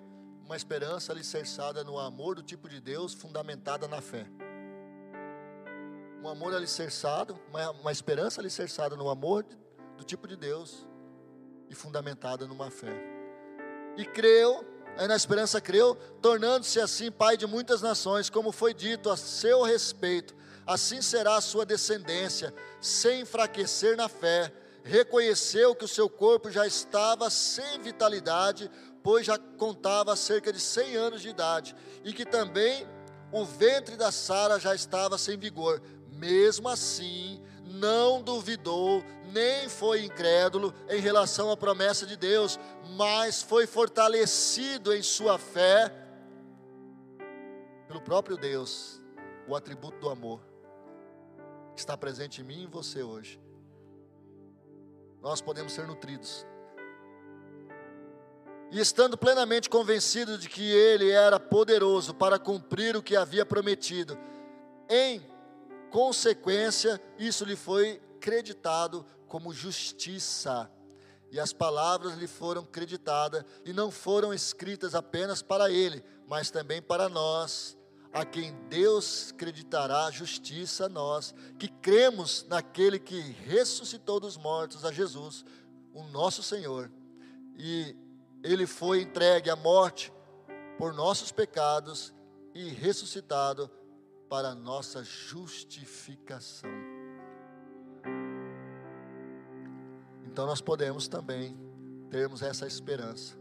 [0.46, 4.28] Uma esperança alicerçada no amor do tipo de Deus, fundamentada na fé
[6.24, 7.38] um amor alicerçado,
[7.82, 9.46] uma, esperança alicerçada no amor
[9.98, 10.88] do tipo de Deus
[11.70, 12.94] e fundamentada numa fé.
[13.98, 14.66] E creu,
[14.98, 19.64] aí na esperança creu, tornando-se assim pai de muitas nações, como foi dito a seu
[19.64, 20.34] respeito.
[20.66, 24.52] Assim será a sua descendência, sem enfraquecer na fé.
[24.84, 28.70] Reconheceu que o seu corpo já estava sem vitalidade,
[29.02, 32.88] pois já contava cerca de 100 anos de idade, e que também
[33.32, 40.74] o ventre da Sara já estava sem vigor, mesmo assim, não duvidou, nem foi incrédulo
[40.88, 42.60] em relação à promessa de Deus,
[42.96, 45.92] mas foi fortalecido em sua fé
[47.88, 49.02] pelo próprio Deus,
[49.48, 50.42] o atributo do amor,
[51.74, 53.40] que está presente em mim e em você hoje.
[55.22, 56.46] Nós podemos ser nutridos.
[58.72, 64.18] E estando plenamente convencido de que Ele era poderoso para cumprir o que havia prometido,
[64.90, 65.22] em
[65.92, 70.70] consequência, isso lhe foi creditado como justiça.
[71.32, 76.82] E as palavras lhe foram creditadas e não foram escritas apenas para ele, mas também
[76.82, 77.78] para nós,
[78.14, 84.92] a quem Deus creditará justiça a nós, que cremos naquele que ressuscitou dos mortos, a
[84.92, 85.44] Jesus,
[85.92, 86.92] o nosso Senhor.
[87.58, 87.96] E
[88.44, 90.14] ele foi entregue à morte
[90.78, 92.14] por nossos pecados
[92.54, 93.70] e ressuscitado
[94.30, 96.70] para nossa justificação.
[100.26, 101.58] Então nós podemos também
[102.10, 103.36] termos essa esperança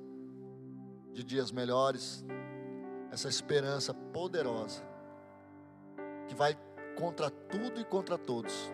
[1.12, 2.24] de dias melhores,
[3.12, 4.82] essa esperança poderosa
[6.26, 6.58] que vai
[6.96, 8.72] contra tudo e contra todos.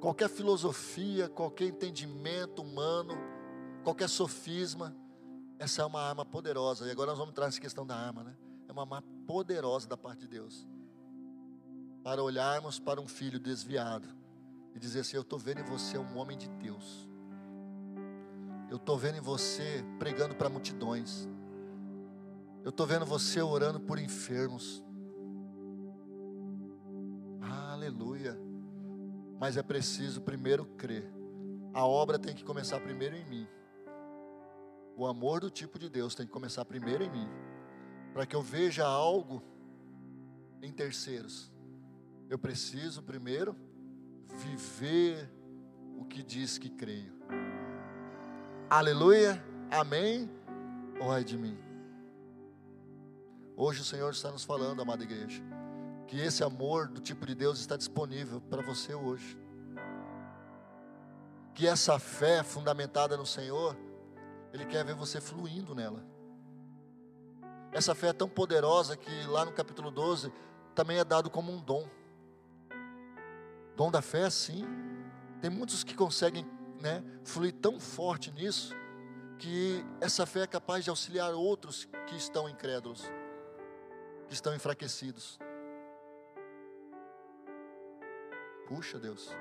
[0.00, 3.14] Qualquer filosofia, qualquer entendimento humano,
[3.82, 4.94] qualquer sofisma,
[5.58, 6.86] essa é uma arma poderosa.
[6.86, 8.36] E agora nós vamos entrar nessa questão da arma, né?
[8.68, 10.68] É uma arma poderosa da parte de Deus.
[12.02, 14.08] Para olharmos para um filho desviado
[14.74, 17.09] e dizer assim: Eu estou vendo em você um homem de Deus.
[18.70, 21.28] Eu estou vendo em você pregando para multidões.
[22.62, 24.84] Eu estou vendo você orando por enfermos.
[27.40, 28.38] Aleluia.
[29.40, 31.12] Mas é preciso primeiro crer.
[31.74, 33.48] A obra tem que começar primeiro em mim.
[34.96, 37.28] O amor do tipo de Deus tem que começar primeiro em mim.
[38.12, 39.42] Para que eu veja algo
[40.62, 41.50] em terceiros.
[42.28, 43.56] Eu preciso primeiro
[44.28, 45.28] viver
[45.98, 47.19] o que diz que creio.
[48.70, 49.42] Aleluia.
[49.70, 50.30] Amém.
[51.00, 51.58] Ou ai de mim.
[53.56, 55.42] Hoje o Senhor está nos falando, amada igreja
[56.10, 59.38] que esse amor do tipo de Deus está disponível para você hoje.
[61.54, 63.76] Que essa fé fundamentada no Senhor,
[64.52, 66.04] Ele quer ver você fluindo nela.
[67.70, 70.32] Essa fé é tão poderosa que lá no capítulo 12
[70.74, 71.88] também é dado como um dom.
[73.76, 74.66] Dom da fé, sim.
[75.40, 76.44] Tem muitos que conseguem
[76.80, 78.74] né, fluir tão forte nisso
[79.38, 83.10] que essa fé é capaz de auxiliar outros que estão incrédulos,
[84.28, 85.38] que estão enfraquecidos.
[88.68, 89.34] Puxa, Deus.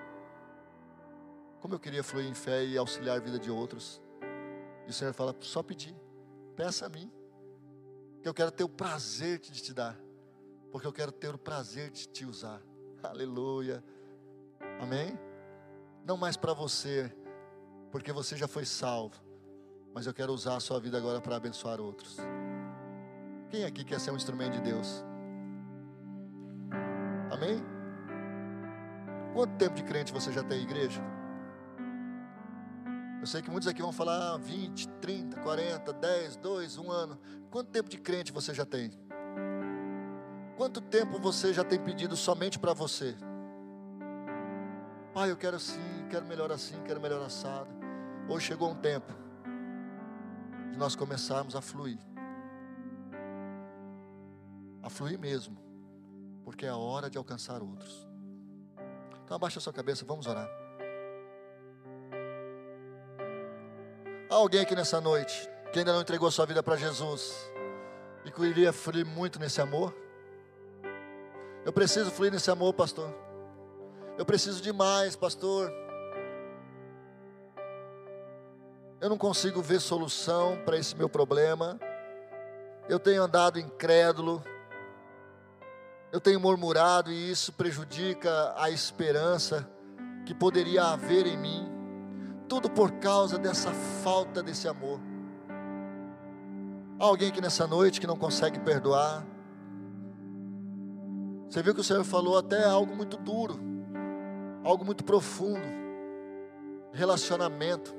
[1.60, 4.02] Como eu queria fluir em fé e auxiliar a vida de outros.
[4.88, 5.96] E o Senhor fala: só pedir,
[6.56, 7.12] peça a mim,
[8.24, 10.00] que eu quero ter o prazer de te dar,
[10.72, 12.62] porque eu quero ter o prazer de te usar.
[13.04, 13.84] Aleluia.
[14.80, 15.20] Amém?
[16.06, 17.14] Não mais para você,
[17.92, 19.16] porque você já foi salvo,
[19.94, 22.18] mas eu quero usar a sua vida agora para abençoar outros.
[23.50, 25.04] Quem aqui quer ser um instrumento de Deus?
[27.32, 27.64] Amém?
[29.34, 31.02] Quanto tempo de crente você já tem igreja?
[33.20, 37.20] Eu sei que muitos aqui vão falar 20, 30, 40, 10, 2, 1 ano.
[37.52, 38.92] Quanto tempo de crente você já tem?
[40.56, 43.16] Quanto tempo você já tem pedido somente para você?
[45.14, 45.80] Pai, eu quero assim,
[46.10, 47.79] quero melhor assim, quero melhor assado.
[48.30, 49.12] Hoje chegou um tempo
[50.72, 51.98] de nós começarmos a fluir.
[54.84, 55.58] A fluir mesmo,
[56.46, 58.08] porque é a hora de alcançar outros.
[59.24, 60.48] Então abaixa a sua cabeça, vamos orar.
[64.30, 67.36] Há alguém aqui nessa noite que ainda não entregou sua vida para Jesus
[68.26, 69.92] e que iria fluir muito nesse amor?
[71.66, 73.12] Eu preciso fluir nesse amor, pastor.
[74.20, 75.89] Eu preciso demais, pastor.
[79.02, 81.80] Eu não consigo ver solução para esse meu problema.
[82.90, 84.44] Eu tenho andado incrédulo.
[86.12, 89.70] Eu tenho murmurado e isso prejudica a esperança
[90.26, 91.70] que poderia haver em mim,
[92.48, 93.72] tudo por causa dessa
[94.04, 95.00] falta desse amor.
[97.00, 99.26] Há alguém aqui nessa noite que não consegue perdoar.
[101.48, 103.58] Você viu que o Senhor falou até algo muito duro,
[104.64, 105.66] algo muito profundo,
[106.92, 107.99] relacionamento.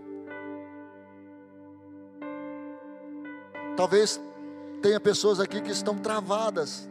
[3.80, 4.20] Talvez
[4.82, 6.86] tenha pessoas aqui que estão travadas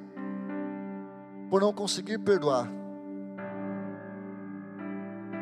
[1.48, 2.68] por não conseguir perdoar.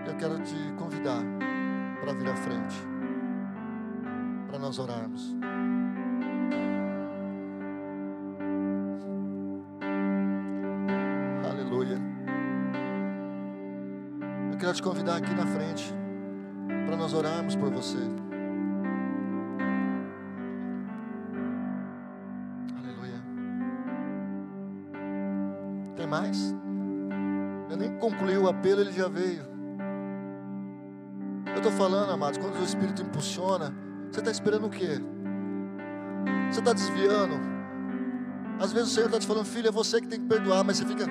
[0.05, 1.23] Eu quero te convidar
[2.01, 2.75] para vir à frente,
[4.49, 5.33] para nós orarmos.
[11.49, 11.97] Aleluia.
[14.51, 15.93] Eu quero te convidar aqui na frente,
[16.85, 18.16] para nós orarmos por você.
[28.67, 29.45] Apelo, ele já veio.
[31.47, 33.73] Eu estou falando, amados, quando o Espírito impulsiona,
[34.11, 34.99] você está esperando o quê?
[36.51, 37.35] Você está desviando.
[38.59, 40.77] Às vezes o Senhor está te falando, filho, é você que tem que perdoar, mas
[40.77, 41.05] você fica.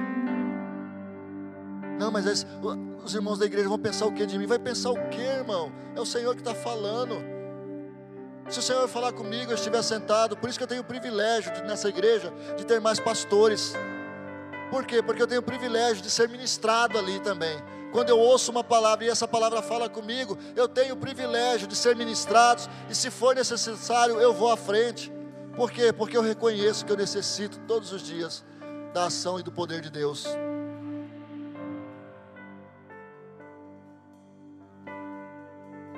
[1.98, 2.46] Não, mas
[3.02, 4.46] os irmãos da igreja vão pensar o que de mim?
[4.46, 5.72] Vai pensar o que, irmão?
[5.94, 7.16] É o Senhor que está falando.
[8.48, 11.52] Se o Senhor falar comigo, eu estiver sentado, por isso que eu tenho o privilégio
[11.52, 13.74] de, nessa igreja de ter mais pastores.
[14.70, 15.02] Por quê?
[15.02, 17.56] Porque eu tenho o privilégio de ser ministrado ali também.
[17.92, 21.76] Quando eu ouço uma palavra e essa palavra fala comigo, eu tenho o privilégio de
[21.76, 25.12] ser ministrado e se for necessário, eu vou à frente.
[25.54, 25.92] Por quê?
[25.92, 28.44] Porque eu reconheço que eu necessito todos os dias
[28.92, 30.26] da ação e do poder de Deus.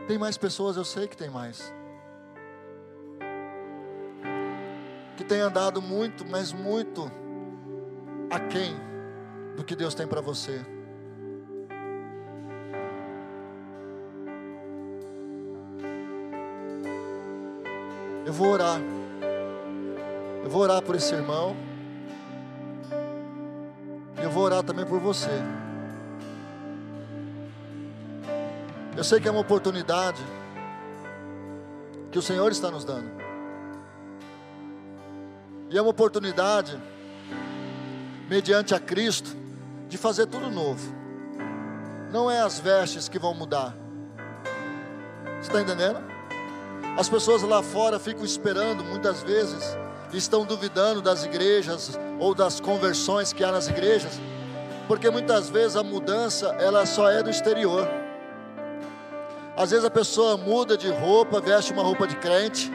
[0.07, 1.75] Tem mais pessoas, eu sei que tem mais.
[5.17, 7.11] Que tem andado muito, mas muito
[8.31, 8.77] aquém
[9.57, 10.61] do que Deus tem para você.
[18.25, 18.81] Eu vou orar.
[20.45, 21.57] Eu vou orar por esse irmão.
[24.21, 25.31] E eu vou orar também por você.
[28.97, 30.23] Eu sei que é uma oportunidade
[32.11, 33.09] que o Senhor está nos dando.
[35.71, 36.79] E é uma oportunidade,
[38.29, 39.37] mediante a Cristo,
[39.89, 40.95] de fazer tudo novo.
[42.13, 43.75] Não é as vestes que vão mudar.
[45.41, 45.99] Você está entendendo?
[46.97, 49.77] As pessoas lá fora ficam esperando, muitas vezes,
[50.13, 54.21] estão duvidando das igrejas ou das conversões que há nas igrejas,
[54.87, 57.89] porque muitas vezes a mudança ela só é do exterior.
[59.57, 62.71] Às vezes a pessoa muda de roupa, veste uma roupa de crente.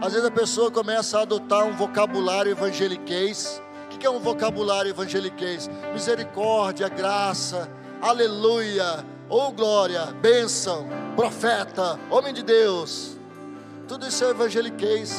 [0.00, 3.62] Às vezes a pessoa começa a adotar um vocabulário evangeliquez.
[4.02, 5.70] Que é um vocabulário evangeliquez?
[5.92, 13.16] Misericórdia, graça, aleluia, ou oh, glória, bênção, profeta, homem de Deus.
[13.86, 15.16] Tudo isso é evangeliquez.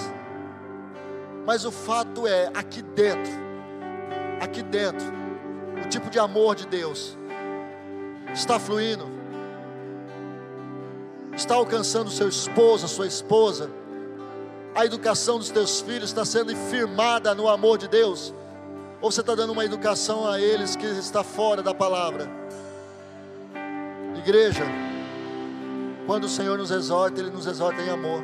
[1.46, 3.32] Mas o fato é, aqui dentro,
[4.42, 5.08] aqui dentro,
[5.82, 7.18] o tipo de amor de Deus
[8.34, 9.10] está fluindo
[11.34, 13.72] está alcançando seu esposo, sua esposa,
[14.76, 18.34] a educação dos teus filhos está sendo firmada no amor de Deus,
[19.04, 22.26] ou você está dando uma educação a eles que está fora da palavra?
[24.18, 24.64] Igreja,
[26.08, 28.24] quando o Senhor nos exorta, Ele nos exorta em amor.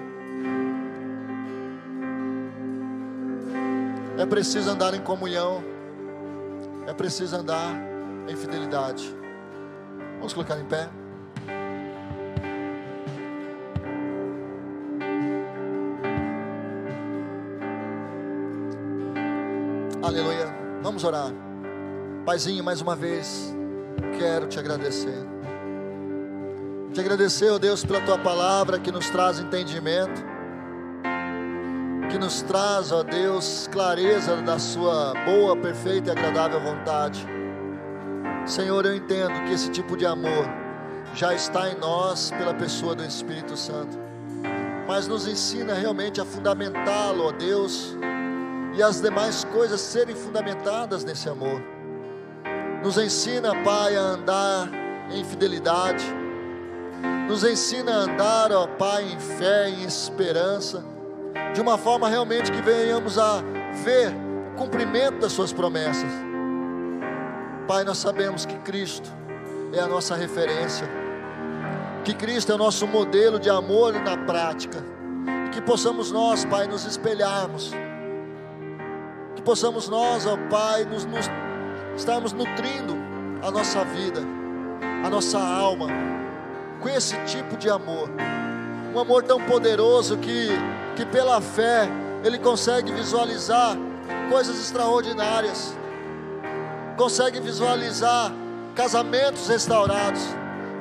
[4.17, 5.61] É preciso andar em comunhão,
[6.87, 7.75] é preciso andar
[8.29, 9.13] em fidelidade.
[10.19, 10.89] Vamos colocar em pé.
[20.01, 20.58] Aleluia.
[20.89, 21.31] Vamos orar.
[22.25, 23.55] Paizinho, mais uma vez,
[24.17, 25.23] quero te agradecer.
[26.91, 30.19] Te agradecer, ó oh Deus, pela tua palavra que nos traz entendimento,
[32.09, 37.23] que nos traz, ó oh Deus, clareza da sua boa, perfeita e agradável vontade.
[38.47, 40.47] Senhor, eu entendo que esse tipo de amor
[41.13, 43.95] já está em nós pela pessoa do Espírito Santo,
[44.87, 47.95] mas nos ensina realmente a fundamentá-lo, ó Deus
[48.73, 51.61] e as demais coisas serem fundamentadas nesse amor.
[52.83, 54.69] Nos ensina, Pai, a andar
[55.11, 56.05] em fidelidade.
[57.27, 60.83] Nos ensina a andar, ó Pai, em fé, em esperança,
[61.53, 63.41] de uma forma realmente que venhamos a
[63.83, 64.13] ver
[64.53, 66.11] o cumprimento das Suas promessas.
[67.67, 69.09] Pai, nós sabemos que Cristo
[69.73, 70.89] é a nossa referência,
[72.03, 74.83] que Cristo é o nosso modelo de amor na prática,
[75.45, 77.71] e que possamos nós, Pai, nos espelharmos
[79.39, 81.25] que possamos nós, ó Pai, nos, nos
[81.95, 82.93] estarmos nutrindo
[83.41, 84.19] a nossa vida,
[85.03, 85.87] a nossa alma,
[86.81, 88.09] com esse tipo de amor,
[88.93, 90.49] um amor tão poderoso que,
[90.95, 91.87] que pela fé
[92.23, 93.77] ele consegue visualizar
[94.29, 95.73] coisas extraordinárias,
[96.97, 98.33] consegue visualizar
[98.75, 100.21] casamentos restaurados,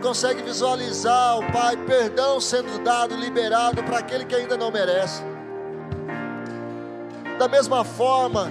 [0.03, 5.23] consegue visualizar, o Pai, perdão sendo dado, liberado para aquele que ainda não merece
[7.39, 8.51] da mesma forma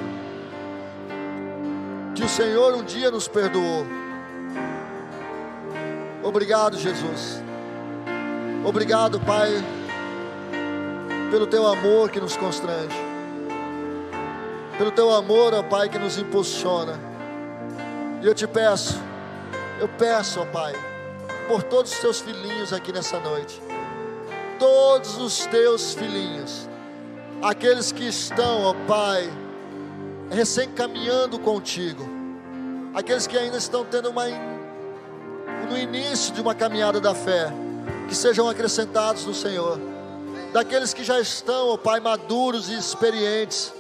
[2.15, 3.85] que o Senhor um dia nos perdoou.
[6.23, 7.43] Obrigado, Jesus.
[8.65, 9.49] Obrigado, Pai,
[11.29, 12.95] pelo teu amor que nos constrange,
[14.77, 16.97] pelo teu amor, ó Pai, que nos impulsiona.
[18.21, 18.99] E eu te peço,
[19.79, 20.73] eu peço, ó Pai,
[21.47, 23.61] por todos os teus filhinhos aqui nessa noite,
[24.57, 26.67] todos os teus filhinhos
[27.41, 29.29] aqueles que estão, ó Pai,
[30.29, 32.07] recém caminhando contigo,
[32.93, 34.25] aqueles que ainda estão tendo uma
[35.69, 37.51] no início de uma caminhada da fé,
[38.07, 39.79] que sejam acrescentados no Senhor,
[40.53, 43.73] daqueles que já estão, ó Pai, maduros e experientes,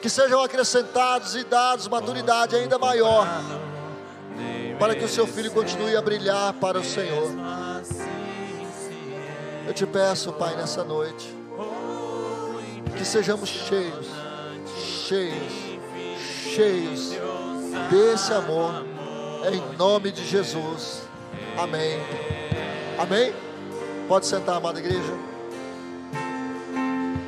[0.00, 3.26] que sejam acrescentados e dados maturidade ainda maior,
[4.78, 7.30] para que o seu filho continue a brilhar para o Senhor.
[9.66, 11.43] Eu te peço, Pai, nessa noite
[12.96, 14.06] que sejamos cheios,
[14.76, 15.52] cheios,
[16.54, 17.10] cheios
[17.90, 18.84] desse amor,
[19.52, 21.02] em nome de Jesus.
[21.56, 21.98] Amém.
[22.98, 23.32] Amém.
[24.08, 25.33] Pode sentar, amada igreja.